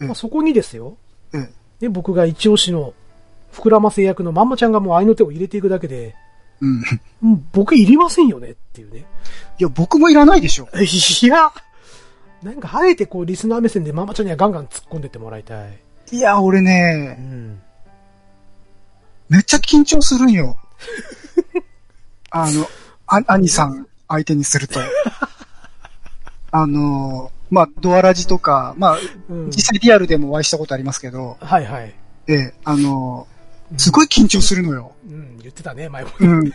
[0.00, 0.96] うんまあ、そこにですよ。
[1.32, 1.50] ええ。
[1.80, 2.92] で、僕が一押しの、
[3.52, 6.14] 膨らませ役のまんまちゃんがもう愛の手を入れていくだけで、
[6.60, 6.82] うん。
[7.22, 9.04] うん僕いりませんよねっていうね。
[9.58, 10.68] いや、僕もいらないでしょ。
[10.74, 11.52] いや、
[12.42, 15.78] なんかあえてこうリスナー目線でまんまちゃんにはガンガン突っ込んでってもらいたい。
[16.12, 17.60] いや、俺うね、ん。
[19.28, 20.56] めっちゃ緊張するんよ。
[22.30, 22.66] あの、
[23.06, 24.80] あ、兄さん相手にすると。
[26.50, 28.98] あの、まあ、ドアラジとか、まあ、
[29.28, 31.94] うん、実際リアルでもお会いしたことありますけど、はいはい。
[32.28, 33.26] ええ、あの、
[33.76, 34.92] すごい緊張するのよ。
[35.08, 36.10] うん、言ってたね、前も。
[36.20, 36.52] うん。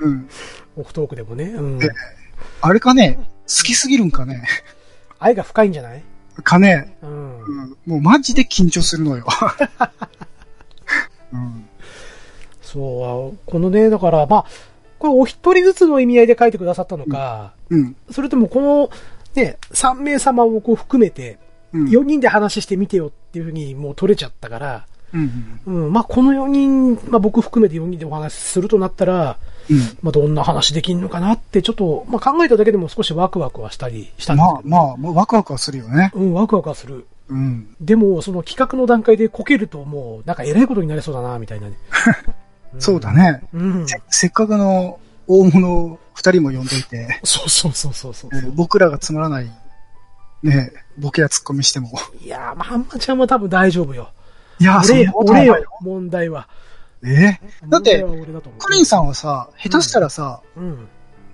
[0.00, 0.28] うん。
[0.76, 1.44] オフトークでもね。
[1.44, 1.82] うん。
[1.82, 1.88] え
[2.60, 4.46] あれかね、好きすぎるんかね。
[5.18, 6.02] 愛が深いんじゃない？
[6.42, 7.40] かね、うん。
[7.40, 9.26] うん、もうマジで緊張するのよ。
[11.32, 11.68] うん。
[12.62, 14.44] そう、このね、だから、まあ、
[14.98, 17.96] これお一人ずつの意味合いで書いてくださったのか、うん。
[18.10, 18.90] それともこの、
[19.34, 21.38] ね、3名様をこう含めて、
[21.72, 21.88] うん。
[21.88, 25.60] 4人で話してみてよっていうふうにもう取れちゃったから、うん。
[25.66, 29.38] うん、まあこの4人、まあ僕含めて4人でお話しするとなったら、
[29.70, 29.78] うん。
[30.02, 36.10] まあどんな話できんのかなってちょっと、まあ考えただけでも少しワクワクはしたりしたんですまあけど、まあ、もうワクワクはするよね。
[36.14, 37.06] うん、ワクワクはする。
[37.28, 37.74] うん。
[37.80, 41.74] でも、その企画の段階でこけるともう、なんか偉いことになりそうだな、みたいなね。
[42.78, 43.42] そうだね。
[43.52, 43.88] うん。
[43.88, 48.38] せせっかくの大物二人も呼んどいて、 そうそうそうそうそうえ。
[48.38, 49.50] ー僕らがつまらない、
[50.42, 51.90] ね、ボケやツッコミしても。
[52.20, 54.10] いやー、まあ、あんまちゃんは多分大丈夫よ。
[54.60, 56.48] いや、俺俺よ問題は。
[57.04, 57.38] え？
[57.68, 58.04] だって
[58.58, 60.88] クリンさんはさ、下手したらさ、うん。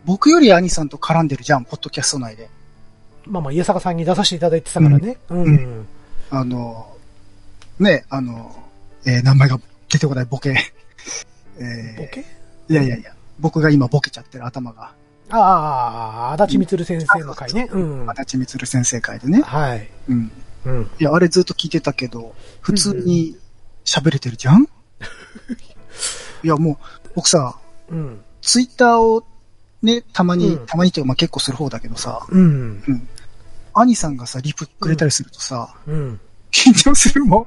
[0.05, 2.49] 僕より兄さんと絡んでるじゃん、ポッドキャスト内で。
[3.27, 5.19] まあまあ、家坂さんに出させていただいてたからね。
[5.29, 5.81] うん。
[5.81, 5.87] う
[6.31, 6.97] あの、
[7.79, 8.57] ね、あの、
[9.07, 10.57] えー名前が出てこないボケ。
[11.59, 12.25] えーボケ？
[12.69, 14.93] いやいやいや、僕が今ボケちゃってる頭が。
[15.33, 17.69] ああ、足立みつる先生の回ね。
[17.71, 18.11] うん。
[18.11, 19.43] 足立みつる先生会でね。
[19.43, 19.87] はい。
[20.09, 20.33] うん。
[20.65, 20.91] うん。
[21.01, 23.37] いや、あれずっと聞いてたけど、普通に
[23.85, 24.65] 喋れてるじゃん、
[26.43, 27.57] いや、もう、僕さ、
[27.89, 28.21] うん。
[28.43, 29.25] ツイッターを
[29.83, 32.83] ね、たまに、うんたまにというか、まあ、結構する方だけどさ、うん。
[33.73, 36.21] 兄さんがさ、リプくれたりするとさ、うん。
[36.51, 37.47] 緊張するも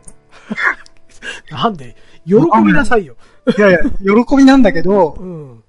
[1.49, 1.95] なんで、
[2.25, 2.35] 喜
[2.65, 3.15] びなさいよ。
[3.47, 3.51] ん。
[3.51, 3.79] いやいや、
[4.25, 5.63] 喜びなんだけどう、ん。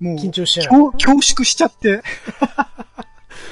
[0.00, 2.02] もう、緊張しちゃう恐恐縮しちゃって、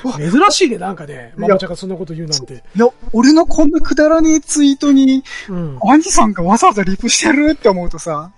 [0.03, 1.33] 珍しいね、なんかね。
[1.37, 2.65] ママちゃんがそんなこと言うなんて。
[2.75, 5.79] いや、俺のこんなくだらねえツイートに、うん。
[5.83, 8.33] 兄さんがわざわざリプしてるって思うとさ、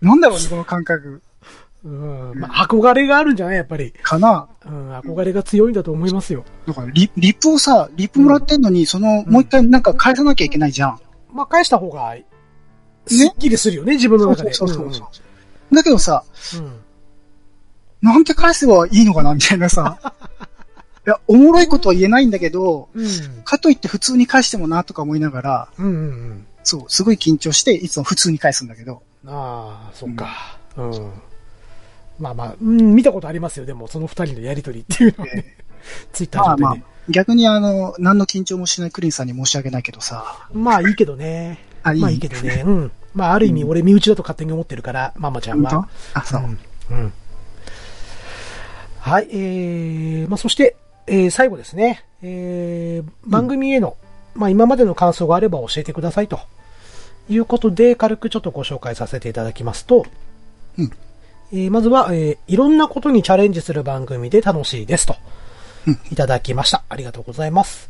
[0.00, 1.22] なんだろうね、この感覚。
[1.84, 2.32] うん。
[2.36, 3.56] まあ、憧れがあるんじゃない？
[3.56, 3.92] やっぱり。
[4.02, 4.96] かなうん。
[4.98, 6.44] 憧れが強いんだと思いますよ。
[6.66, 10.98] だからリ、リプをさ、リプもらってんのに、その、もう一回なんか返さなきゃいけないじゃん。
[11.32, 12.14] まあ、返した方が、
[13.06, 14.54] すっきりするよね、自分の中で。
[14.54, 15.10] そうそうそうそ
[15.70, 15.74] う。
[15.74, 16.24] だけどさ、
[16.56, 16.83] うん。
[18.04, 19.98] うんなんて返せばいいのかなみたいなさ。
[21.06, 23.08] いや、おもろいことは言えないんだけど、うん。
[23.44, 26.46] かといって普通に返してもなとか思いながら、うんうんうん。
[26.62, 29.02] そう、すごい緊張して、いつも普通に返すんだけど。
[29.26, 30.58] ああ、そっか。
[30.76, 31.10] うん。
[32.18, 35.56] まあまあ、うん、見たことありますよ、でも、その二人のやりとりっていうのはね。
[36.12, 40.48] ツイッターまあまあ上でね。、逆にあの、何の緊張もしないクリンさんに申し訳ないけどさ。
[40.52, 41.58] まあいいけどね。
[41.82, 42.62] あいいまあいいけどね。
[42.64, 42.92] うん。
[43.14, 46.18] まあある意味俺身内だと勝手に思ってるから、ママちゃん本は当？
[46.20, 46.58] あ、そう。
[46.90, 47.12] うん。
[49.04, 49.12] うん。
[49.12, 50.76] はい、えー、まあそして、
[51.06, 52.04] えー、最後ですね。
[52.22, 53.96] えー、番組への、
[54.34, 56.40] まあ今までの感想があれば教えてくださいと。
[57.28, 60.04] いうことで、軽くちょっとご紹介させていただきますと、
[60.78, 60.90] うん
[61.52, 65.16] えーまずは、えーいろんなことにチャレンジする番組で楽しいですと
[66.10, 66.82] いただきました。
[66.88, 67.88] ありがとうございます。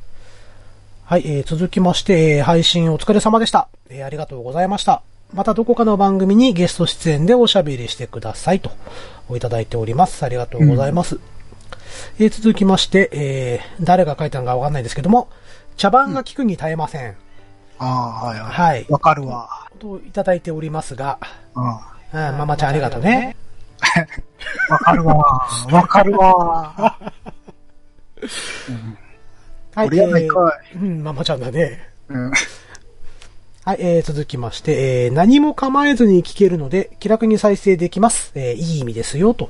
[1.05, 3.69] はい、えー、続きまして、えー配信お疲れ様でした。
[3.89, 5.03] えーありがとうございました。
[5.35, 8.71] またどこかの番組にゲスト出演でおしゃべりしてくださいと、
[9.35, 10.25] いただいております。
[10.25, 11.19] ありがとうございます。
[12.21, 15.29] えー続きまして、えー誰が書いたのかわかんないですけども、
[15.77, 17.17] 茶番が聞くに耐えません。
[17.79, 18.49] ああ、はいはい。
[18.49, 18.87] はい。
[18.89, 19.69] わかるわ。
[19.81, 21.19] といただいておりますが、
[21.57, 21.65] うん。
[21.67, 23.35] うん、ママちゃんありがとうね。
[24.71, 25.17] わかるわ。
[25.73, 26.75] わかるわ。
[29.75, 31.91] はい、俺やないかえーうん、ママちゃんだね。
[32.09, 32.31] うん。
[33.65, 38.31] はい、えー、続きまして、えー、何も構えずに聞けるので、気楽に再生できます。
[38.35, 39.49] えー、いい意味ですよ、と。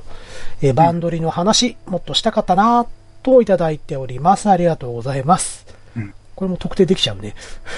[0.61, 2.87] えー、バンドリの話、もっとしたかったな、
[3.23, 4.49] といただいております。
[4.49, 5.65] ありがとうございます。
[5.97, 7.33] うんこれも特定できちゃうね。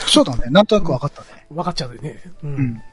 [0.08, 0.50] そうだね。
[0.50, 1.46] なんとなくわかったね。
[1.54, 2.20] わかっちゃうよね。
[2.44, 2.48] う。
[2.48, 2.84] うんん。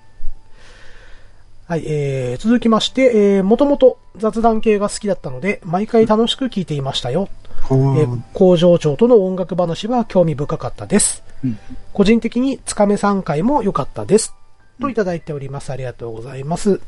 [1.67, 7.29] はい、えー、続きまして、えー、もともと雑談系が好きだったので、毎回楽しく聞いていましたよ。
[7.71, 11.23] えー工場長との音楽話は興味深かったです。
[11.43, 11.59] うん。
[11.95, 14.35] 個人的につかめ3回も良かったです。
[14.79, 15.71] といただいております。
[15.71, 16.83] ありがとうございます。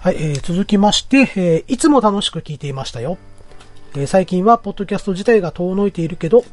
[0.00, 3.16] はい、えー続きまして、えーいつも楽しく聞いていましたよ。
[3.94, 6.44] えー最近はポッドキャスト自体が遠のいているけど、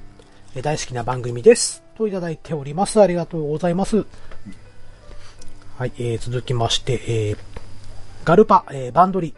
[0.56, 1.82] えー大好きな番組です。
[1.98, 3.02] といただいております。
[3.02, 4.06] ありがとうございます。
[5.80, 7.38] はい、えー続きまして、えー
[8.26, 9.34] ガルパ、えーバンドリ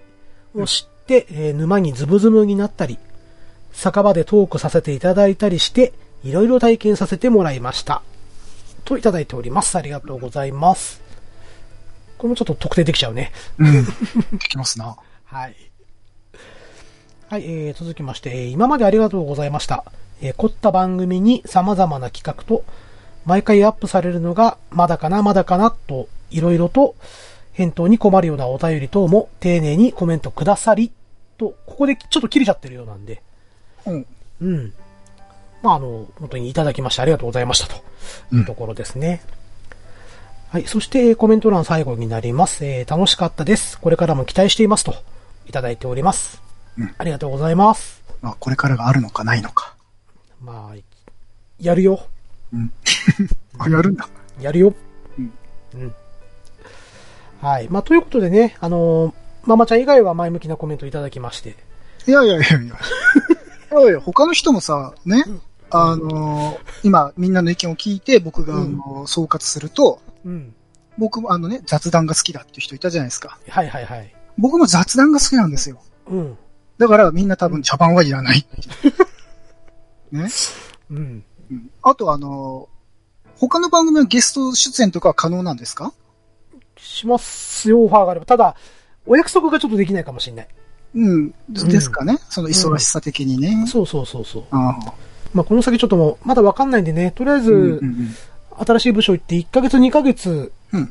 [0.55, 2.97] を知って、えー沼にズブズブになったり、
[3.71, 8.01] 酒場でトークさせていただいたりして、いろいろ体験させてもらいました。
[8.85, 9.77] といただいております。
[9.77, 11.03] ありがとうございます。
[12.17, 13.31] これもちょっと特定できちゃうね。
[13.59, 13.85] うん。
[14.33, 14.97] できますな。
[15.25, 15.55] はい。
[17.29, 19.85] はい、えー、続きまして、えー今までありがとうございました。
[20.23, 22.63] えー凝った番組に様々な企画と、
[23.27, 26.95] 毎回アップされるのが、まだかな、まだかな、と、いろいろと、
[27.53, 30.91] 返答に困るようなお便り等も、丁寧にコメントくださり、
[31.37, 33.21] と、ここでちょっと切れちゃってるようなんで、
[33.85, 34.05] うん。
[34.41, 34.73] うん。
[35.61, 39.21] まあ、あの、本当にいただきましてありがとうございましたというところですね。
[40.49, 40.67] はい。
[40.67, 42.65] そして、えーコメント欄最後になります。
[42.65, 43.79] えー楽しかったです。
[43.79, 44.95] これからも期待していますと、
[45.47, 46.41] いただいております。
[46.77, 48.01] うんありがとうございます。
[48.21, 49.75] まあ、これからがあるのかないのか。
[50.41, 50.75] まあ、
[51.59, 52.01] やるよ。
[53.57, 54.07] あ、やるんだ。
[54.39, 54.73] やるよ。
[55.17, 55.33] うん。
[55.75, 55.95] うん。
[57.41, 57.67] はい。
[57.69, 59.13] まあ、ということでね、あのー
[59.47, 61.57] ママちゃん以外は前向きなコメントいただきまして。
[62.07, 62.75] いやいやいやいや。
[63.79, 65.23] いやいや、他の人もさ、ね、
[65.71, 70.53] あのー今、みんなの意見を聞いて、僕が、あうんのー総括すると、うん。
[70.99, 73.39] 僕もあのね、雑談が好きだっていう人いたじゃないですか。
[73.49, 74.13] はいはいはい。
[74.37, 75.81] 僕も雑談が好きなんですよ。
[76.07, 76.37] うん。
[76.77, 78.45] だからみんな多分茶番はいらない。
[80.11, 80.29] ね。
[80.89, 81.23] うん。
[81.49, 82.81] うんあとあのー
[83.39, 85.93] 他の番組はゲスト出演とかは可能なんですか？
[86.77, 88.25] しますよ、オファーがあれば。
[88.25, 88.55] ただ、
[89.05, 90.47] お約束がちょっとできないかもしれない。
[90.95, 91.33] うん。
[91.49, 93.65] ですかね、その忙しさ的にね。
[93.67, 94.43] そうそうそうそう。
[94.51, 94.93] ああ
[95.33, 98.15] まあ、この先ちょっともう、まだわかんないんでね、とりあえず、うんうんうん
[98.53, 100.81] 新しい部署行って1ヶ月2ヶ月、うん。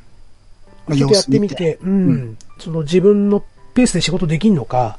[0.86, 4.98] まあちょっとやってみて、うん、うんその自分のペースで仕事できんのか、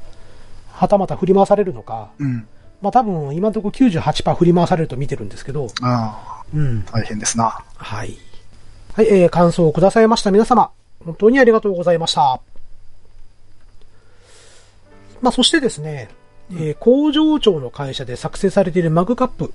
[0.70, 2.46] はたまた振り回されるのか、うん。
[2.80, 6.84] まあ多分今のところ98%振り回されると見てるんですけど、あうん。
[6.92, 7.62] あ、大変ですな。
[7.74, 8.16] はい。
[8.94, 10.70] はい、えー、感想をくださいました皆様、
[11.02, 12.42] 本当にありがとうございました。
[15.22, 16.10] まあそしてですね、
[16.52, 19.54] えー工場長の会社で作成されているマグカップ、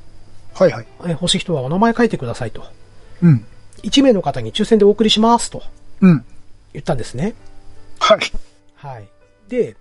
[0.56, 0.88] はいはい。
[1.02, 2.64] えー欲しい人はお名前書いてくださいと。
[3.22, 3.46] うん。
[3.84, 5.62] 1名の方に抽選でお送りしますと
[6.02, 6.26] うん。
[6.74, 7.36] 言ったんですね。
[8.00, 8.20] はい。
[8.76, 9.08] はい。
[9.50, 9.76] で、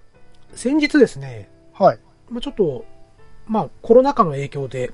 [0.54, 1.98] 先日ですね、はい。
[2.28, 2.84] まあ、ちょっと、
[3.46, 4.92] まあコロナ禍の影響で、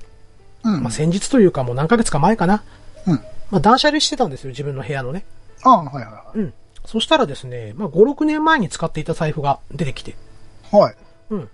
[0.63, 0.83] うん。
[0.83, 2.63] まあ先日というかもう何ヶ月か前かな、
[3.07, 3.19] うん。
[3.53, 5.25] まあ断捨離してたんですよ、自分の部屋のね。
[5.63, 6.53] ああ、はいはうん。
[6.85, 10.15] そしたらですね、まあ5、6年前に使っていた財布が出てきて、い
[10.71, 10.81] はい。
[10.81, 10.95] はい。
[11.29, 11.49] うん。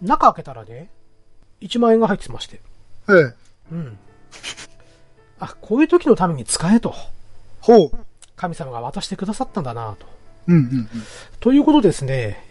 [0.00, 0.88] 中開けたらね、
[1.60, 2.62] 1万円が入ってまして、
[3.10, 3.34] ええ。
[3.70, 3.98] うん。
[5.40, 6.94] あ、こういう時のために使えと、
[7.60, 7.90] ほう。
[8.34, 10.06] 神様が渡してくださったんだなと。
[10.48, 10.88] うんうん
[11.38, 12.42] ということでですね、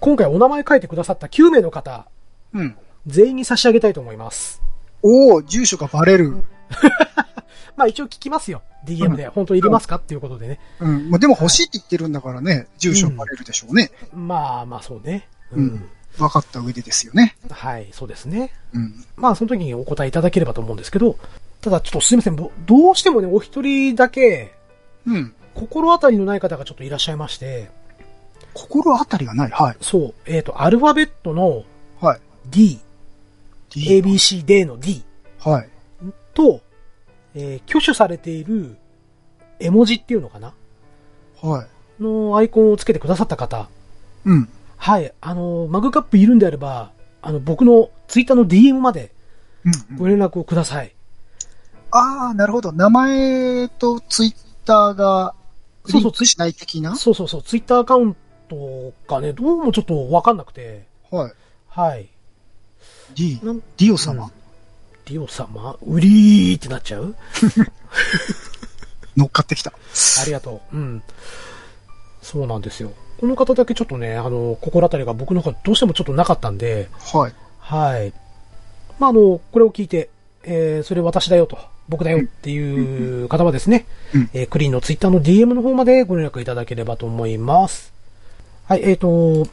[0.00, 2.06] 今回お名前書いてくださった9名の方、
[2.52, 2.60] うん。
[2.60, 2.76] うん。
[3.06, 4.60] 全員に差し上げたいと思います。
[5.02, 6.44] おお住所がバレる。
[7.76, 8.62] まあ一応聞きますよ。
[8.86, 9.28] DM で。
[9.28, 9.96] 本当いりますか？
[9.96, 10.60] っていうことでね。
[10.80, 11.10] うん。
[11.10, 13.90] まあ、でも欲しいって言ってるんだからね、住所バレるでしょうね。
[14.14, 15.28] まあまあそうね。
[15.52, 15.88] うん。
[16.18, 17.36] 分かった上でですよね。
[17.50, 18.52] はい、そうですね。
[18.74, 19.04] うん。
[19.16, 21.16] まあその時にお答えいただければと思うんですけど、
[21.60, 22.36] ただちょっとすいません。
[22.36, 24.54] どどうしてもね、お一人だけ、
[25.06, 25.34] うん。
[25.54, 27.70] 心当たりのない方がちょっといらっしゃいまして、
[28.54, 29.50] 心当たりがない？
[29.50, 29.76] はい。
[29.80, 31.64] そう、えっ、と、アルファベットの
[32.00, 32.20] はい。
[32.46, 32.80] D、
[33.70, 35.04] D ABC、D の D
[35.38, 35.68] はい。
[36.34, 36.60] と、
[37.34, 38.76] えー挙手されている
[39.58, 40.54] 絵文字っていうのかな？
[41.42, 42.02] はい。
[42.02, 43.68] のアイコンをつけてくださった方、
[44.24, 44.48] うん。
[44.76, 49.12] はい、あの、マグカップいるんであれば、あの、僕のツイッターの DM まで
[49.64, 49.96] うんうん。
[49.98, 50.94] ご連絡をください。
[51.90, 52.72] ああ、なるほど。
[52.72, 55.34] 名前とツイッターが、
[55.84, 56.96] そうそうリンクしない的な？
[56.96, 58.16] そうそうそう、ツイッターアカウン
[58.48, 61.32] トがね、どうもちょっとわかんなくて、はい。
[61.68, 62.08] はい。
[63.14, 64.30] D ディオ様、うん
[65.18, 67.14] オ様ウリーってなっちゃう？
[69.16, 69.72] 乗っかってきた。
[70.20, 70.76] ありがとう。
[70.76, 71.02] うん。
[72.22, 72.92] そうなんですよ。
[73.18, 77.34] この方だけちょっとね、あの、心当たりが僕の方どうしてもちょっとなかったんで、はい。
[77.58, 78.12] はい。
[78.98, 80.10] まあ、あの、これを聞いて、
[80.42, 81.58] えー、それ私だよと、
[81.88, 87.92] 僕だよっていう方はですね、うんえークリーンのツイッターの DM の方までご連絡いただければと思います。
[88.66, 89.46] はい、えっ、と、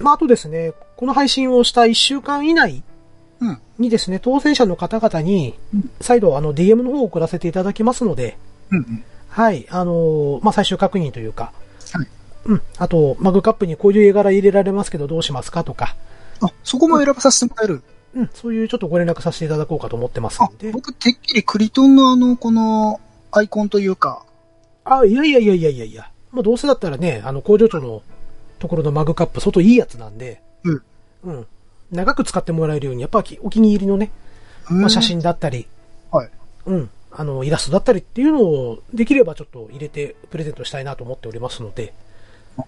[0.00, 2.82] まあ、あとですね、この配信をした1週間以内うん。
[3.78, 8.38] にですね、当選者の方々にうん、再度あの DM の方を送らせていただきますので、
[8.70, 9.04] うんうん。
[9.28, 11.52] はい、あのーまあ、最終確認というか、
[11.92, 12.08] はい。
[12.46, 15.96] うん、あと、マグカップにこういう絵柄入れられますけどどうしますかとか、
[16.40, 17.82] あ、そこも選ばさせてもらえる。
[18.14, 24.24] うん、そういうちょっとご連絡させていただこうかと思ってますあんで。、僕、てっきりクリトンのあの、この、アイコンというか、
[24.84, 26.10] あ、いやいやいやいやいやいや。
[26.32, 28.02] まあ、どうせだったらね、あの、工場長の
[28.58, 30.82] ところのマグカップ、相当いいやつなんで、うん。
[31.24, 31.46] うん。
[31.90, 34.10] 長く使ってもらえるように、やっぱきお気に入りのね、
[34.68, 35.68] まあ、写真だったり、
[36.10, 36.30] はい。
[36.66, 41.94] うん、あの、イラストだったりっていうのを、できればちょっと入れてプレゼントしたいなと思っておりますので、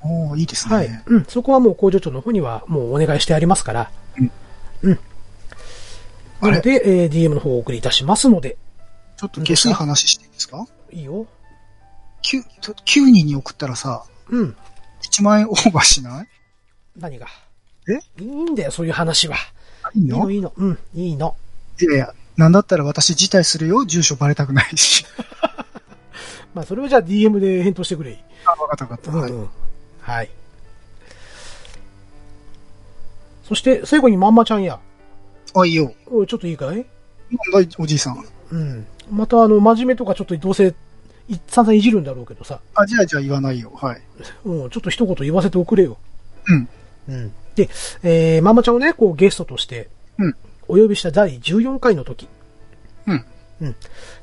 [0.02, 0.74] おーいいですね。
[0.74, 1.02] はい。
[1.06, 4.30] うん、そこはもう工場長の方にはもうお願いしてありますから、うん。
[4.82, 4.98] うん。
[6.40, 6.50] あれ？
[6.50, 8.58] なので、えー DM の方をお送りいたしますので、
[9.16, 10.66] ちょっと下水話していいですか？
[10.92, 11.26] いいよ。
[12.22, 14.56] 9, 9人に送ったらさ、うん。
[15.02, 16.28] 1万円オーバーしない？
[16.96, 17.26] 何が？
[17.88, 18.22] え？
[18.22, 19.36] いいんだよ、そういう話は。
[19.94, 20.52] いいのいいの。
[20.56, 21.36] うん、いいの。
[21.80, 23.84] いやいや、なんだったら私辞退するよ。
[23.84, 25.04] 住所バレたくないし。
[26.54, 28.22] まあ、それはじゃあ DM で返答してくれ。
[28.44, 29.10] あ、わかったわかった。
[29.10, 29.30] はい。
[29.30, 29.48] うん
[30.08, 30.30] はい。
[33.44, 34.80] そして、最後にまんまちゃんや。
[35.54, 35.92] あ、いいよ。
[36.06, 36.86] おいちょっといいかい、
[37.78, 38.24] おじいさん。
[38.50, 38.86] うん。
[39.10, 40.74] また、あの、真面目とかちょっとどうせ、
[41.28, 42.60] い散々いじるんだろうけどさ。
[42.74, 43.70] あ、じゃあじゃあ言わないよ。
[43.74, 44.00] はい。
[44.46, 45.98] うん、ちょっと一言言わせておくれよ。
[46.46, 46.68] うん。
[47.08, 47.32] うん。
[47.58, 47.68] で、
[48.02, 49.88] えー、まんまちゃんをね、こうゲストとして、
[50.18, 50.36] うん。
[50.68, 52.28] お呼びした第14回の時。
[53.06, 53.24] うん。
[53.62, 53.76] うん。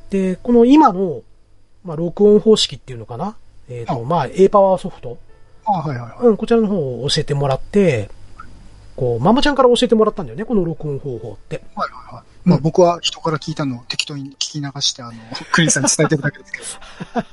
[0.09, 1.23] で、この今の、
[1.83, 3.35] まあ、録音方式っていうのかな？
[3.67, 5.17] えっ、と、あまあ、A パワーソフト。
[5.65, 6.27] あ、はいはいはい。
[6.27, 8.09] うん、こちらの方を教えてもらって、
[8.95, 11.61] こう、ママちゃんから教えてもらったんだよね、この録音方法って。
[11.75, 12.23] はいはいはい。
[12.45, 15.13] まあ僕は人から聞いたのを適当に聞き流して、あの、
[15.51, 17.25] クリンさんに伝えてるだけですけど。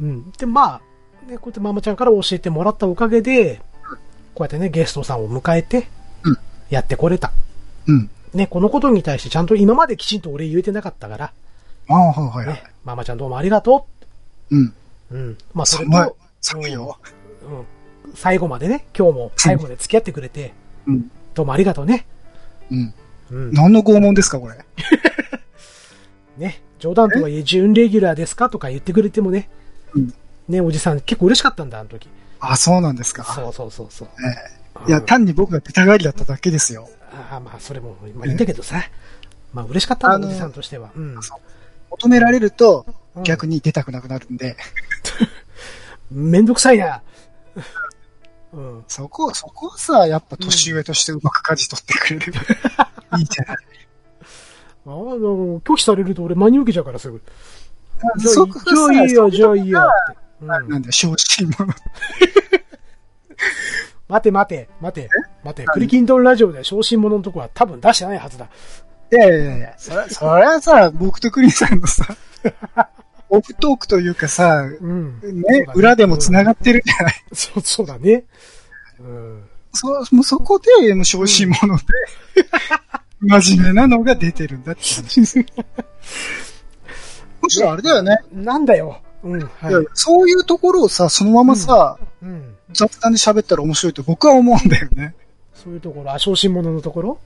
[0.00, 0.32] うん。
[0.32, 0.80] で、ま
[1.26, 3.62] あ、ね、こうやってママちゃんから教えてもらったおかげで、
[4.34, 5.88] こうやってね、ゲストさんを迎えて
[6.24, 6.38] うん、
[6.70, 7.32] やってこれた。
[7.86, 8.10] うん。
[8.32, 11.32] ね、このことに対してちゃんと今まできちんと俺言えてなかったから、
[11.88, 13.86] ああ、はいはいはいね。、ママちゃんどうもありがと
[14.50, 14.74] うん。
[15.10, 15.14] う。
[15.14, 15.38] うん。
[15.52, 16.16] まあ、それ寒いと、。
[16.40, 16.98] 寒いよ。
[18.06, 18.14] うん。
[18.14, 20.52] 最後までね、今日も最後まで付き合ってくれて、
[20.86, 21.10] うん。
[21.34, 22.06] どうもありがとうね。
[22.70, 22.94] うん。
[23.30, 23.52] うん。
[23.52, 24.56] 何の拷問ですか、これ？
[26.38, 28.50] ね、冗談とはいえ、準レギュラーですか？
[28.50, 29.48] とか言ってくれてもね、
[29.94, 30.14] うん
[30.48, 32.08] ね、おじさん結構嬉しかったんだ、あの時。
[32.40, 33.24] あ、そうなんですか。
[33.24, 34.08] そうそうそうそう。
[34.24, 36.88] ええいや、単に僕が出たがりだっただけですよ。
[37.30, 38.82] ああ、まあ、それも、まあいいんだけどさ。
[39.52, 40.90] まあ、嬉しかったのおじさんとしては。
[40.96, 41.16] うん。
[41.90, 44.56] 求められるとうん逆に出たくなくなるんで、
[46.10, 47.00] めんどくさいな。
[48.52, 48.84] うん。
[48.88, 52.32] そこ、そこはさ、やっぱ年上としてうまく舵取ってくれる。
[53.18, 53.56] いいじゃない。
[54.86, 57.22] あの、拒否されると俺真に受けちゃうからすぐ。
[58.18, 60.18] そこがさじゃあいいや、じゃあいいやそって。
[60.40, 61.66] うんなんだよ、小心者。
[64.08, 65.08] 待て待て、待て、
[65.42, 65.64] 待て。
[65.66, 68.48] クリキントンラジオで昇進者のとこは多分出してないはずだ。
[69.12, 72.16] いやいやいや、それ、それはさ、僕とクリンさんのさ、
[73.30, 75.20] オフトークというかさ、うん。
[75.20, 77.24] ね、裏でも繋がってるじゃない。
[77.32, 78.24] そう、そうだね。
[79.00, 79.42] うん。
[79.72, 81.82] そ、もうそこで、もう小心者で、
[83.20, 85.38] 真面目なのが出てるんだって話です。
[87.42, 88.18] むしろあれだよね。
[88.32, 89.00] なんだよ。
[89.24, 92.26] うん、はいやいやそういうところをさ、そのままさ、い。
[92.26, 92.56] うん。
[92.72, 95.14] 雑談で喋ったら面白いと僕は思うんだよね。
[95.54, 97.18] そういうところ、あ、昇進者のところ？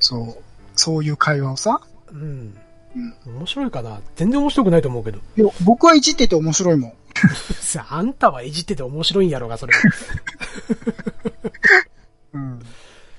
[0.00, 0.42] そう。
[0.74, 1.80] そういう会話をさ。
[2.10, 2.56] うん
[2.96, 3.36] うん。
[3.38, 5.18] 面白いかな全然面白くないと思うけど。
[5.36, 6.92] いや僕はいじってて面白いもん。
[7.60, 9.80] さあ、あんたはいじってて面白いんやろうが、それは。
[12.32, 12.60] うん。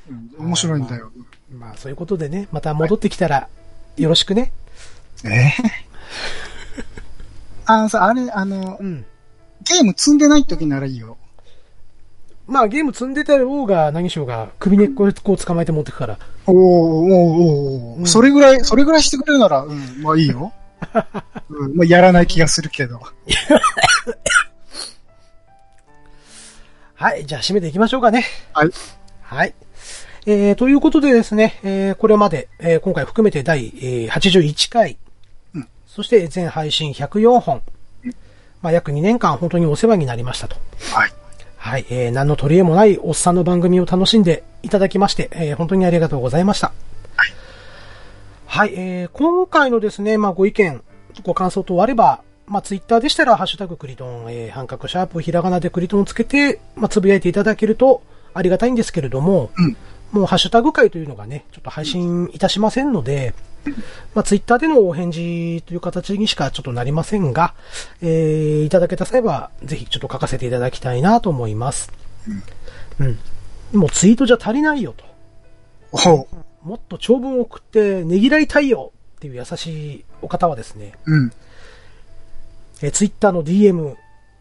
[0.09, 1.11] うん、面白いんだよ。
[1.51, 3.47] まあ、そういうことでね、また戻ってきたら、
[3.97, 4.51] よろしくね。
[5.23, 5.53] ええ？
[7.71, 9.05] あのさ、あれ、あのう、ん。
[9.61, 11.17] ゲーム積んでない時ならいいよ。
[12.47, 16.17] まあ、ゲーム積んでた方が何しようが、首根っここう捕まえて持ってくから。
[16.47, 17.13] おーおー
[17.93, 20.51] おーうんそれぐらい、それぐらいしてくれるなら、うん、まあいいよ。
[21.49, 22.99] うん、まあやらない気がするけど。
[26.95, 28.25] はい、じゃあ締めていきましょうかね。
[28.51, 28.71] はい。
[29.21, 29.53] はい。
[30.25, 35.08] えー、ということでですね、えー、これまで、えー、今回含めて第、えー、81回、うん
[35.99, 37.61] そして全配信104本、
[38.61, 40.55] まあ、約2年間本当にお世話になりましたと。
[40.93, 41.11] はい。
[41.57, 46.71] はい、えー、何の取り柄もないおっさんの番組を楽しんでいただきまして、えー、本当にありがとうございました。
[48.45, 50.81] はい、えー、今回のですね、まあ、ご意見、
[51.21, 59.75] ご感想等あれば、まあ、ツイッターでしたら、ハッシュタグクリトン、えー、半角シャープ、ひらがなでクリトンをつけて、まあ、つぶやいていただけるとありがたいんですけれども、うん
[60.11, 63.33] もうハッシュタグ会というのがね、ちょっと配信いたしませんので、
[64.15, 67.53] まあ、ツイッターでのお返事という形にしかちょっとなりませんが、
[68.01, 71.91] えー、いただけた際は、ぜひちょっと書かせていただきたいなと思います。
[72.99, 73.19] うん。
[73.79, 75.05] もうツイートじゃ足りないよと。
[75.91, 76.27] ほ
[76.63, 81.13] もっと長文を送ってねぎらいたいよっていう優しいお方はですね、う。
[81.13, 81.31] うん。
[82.81, 83.95] えー、ツイッターの DM、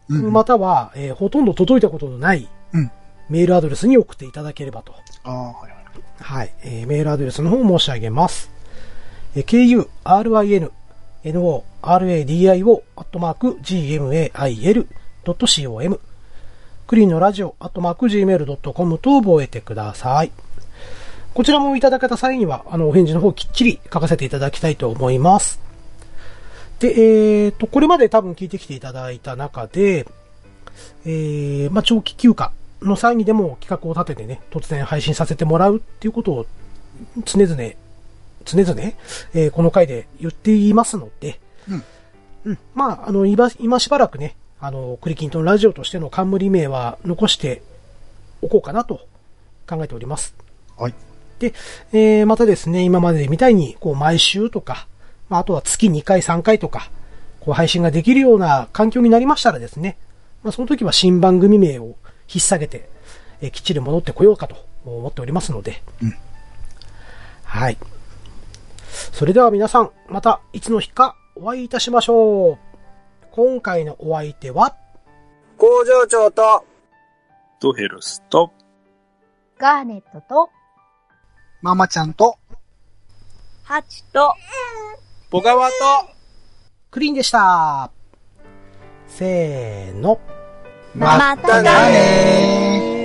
[0.09, 0.33] うん。
[0.33, 2.91] または、えーほとんど届いたことのないうん。
[3.29, 4.93] メールアドレスに送っていただければと。
[5.23, 5.79] ああ、はいはい。
[6.19, 6.53] はい。
[6.63, 8.58] えーメールアドレスの方を申し上げます。
[9.43, 9.87] Ku, rin,
[11.33, 11.49] no,
[12.39, 14.89] radio, アットマーク、gmail.com
[16.87, 20.31] クリーンのラジオ、アットマーク、gmail.com と覚えてください。
[21.35, 25.59] こちらもいただけた際には、あの、お返事の方きっちり書かせていただきたいと思います。
[26.79, 30.07] で、えーと、これまで多分聞いてきていただいた中で、
[31.05, 36.45] えー、まあ、長期休暇の際にでも企画を立ててね、突然配信させてもらうっていうことを
[37.25, 37.73] 常々、
[38.45, 38.81] 常々、
[39.33, 41.83] えーこの回で言っていますので、うん。
[42.45, 42.57] うん。
[42.73, 47.61] まあ、あの、今、今しばらくね、あの、クリキントンラジオとしての冠名は残して
[48.41, 49.01] おこうかなと
[49.67, 50.33] 考えております。
[50.77, 50.93] はい。
[51.39, 51.53] で、
[51.93, 54.87] えーまたですね、今までみたいに、こう、毎週とか、
[55.29, 56.89] まあ、あとは月2回、3回とか、
[57.39, 59.97] こう、配信ができるような環境になりましたらですね、
[60.43, 61.95] まあ、その時は新番組名を
[62.33, 62.89] 引っ提げて、
[63.41, 66.13] えーきっちり戻ってこようかと思っておりますので、うん
[67.43, 67.77] はい。
[68.89, 72.57] それでは皆さん、またいつの日かお会いいたしましょう。
[73.31, 74.75] 今回のお相手は、
[75.57, 76.65] 工場長と、
[77.61, 78.51] ドヘルスと、
[79.57, 80.49] ガーネットと、
[81.61, 82.37] ママちゃんと、
[83.63, 84.33] ハチと、
[85.29, 85.73] ボガワと、
[86.91, 87.91] クリーンでした。
[89.07, 90.19] せーの。
[90.95, 92.98] またね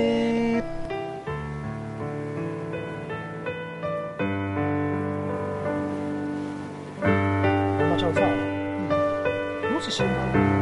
[10.03, 10.54] マ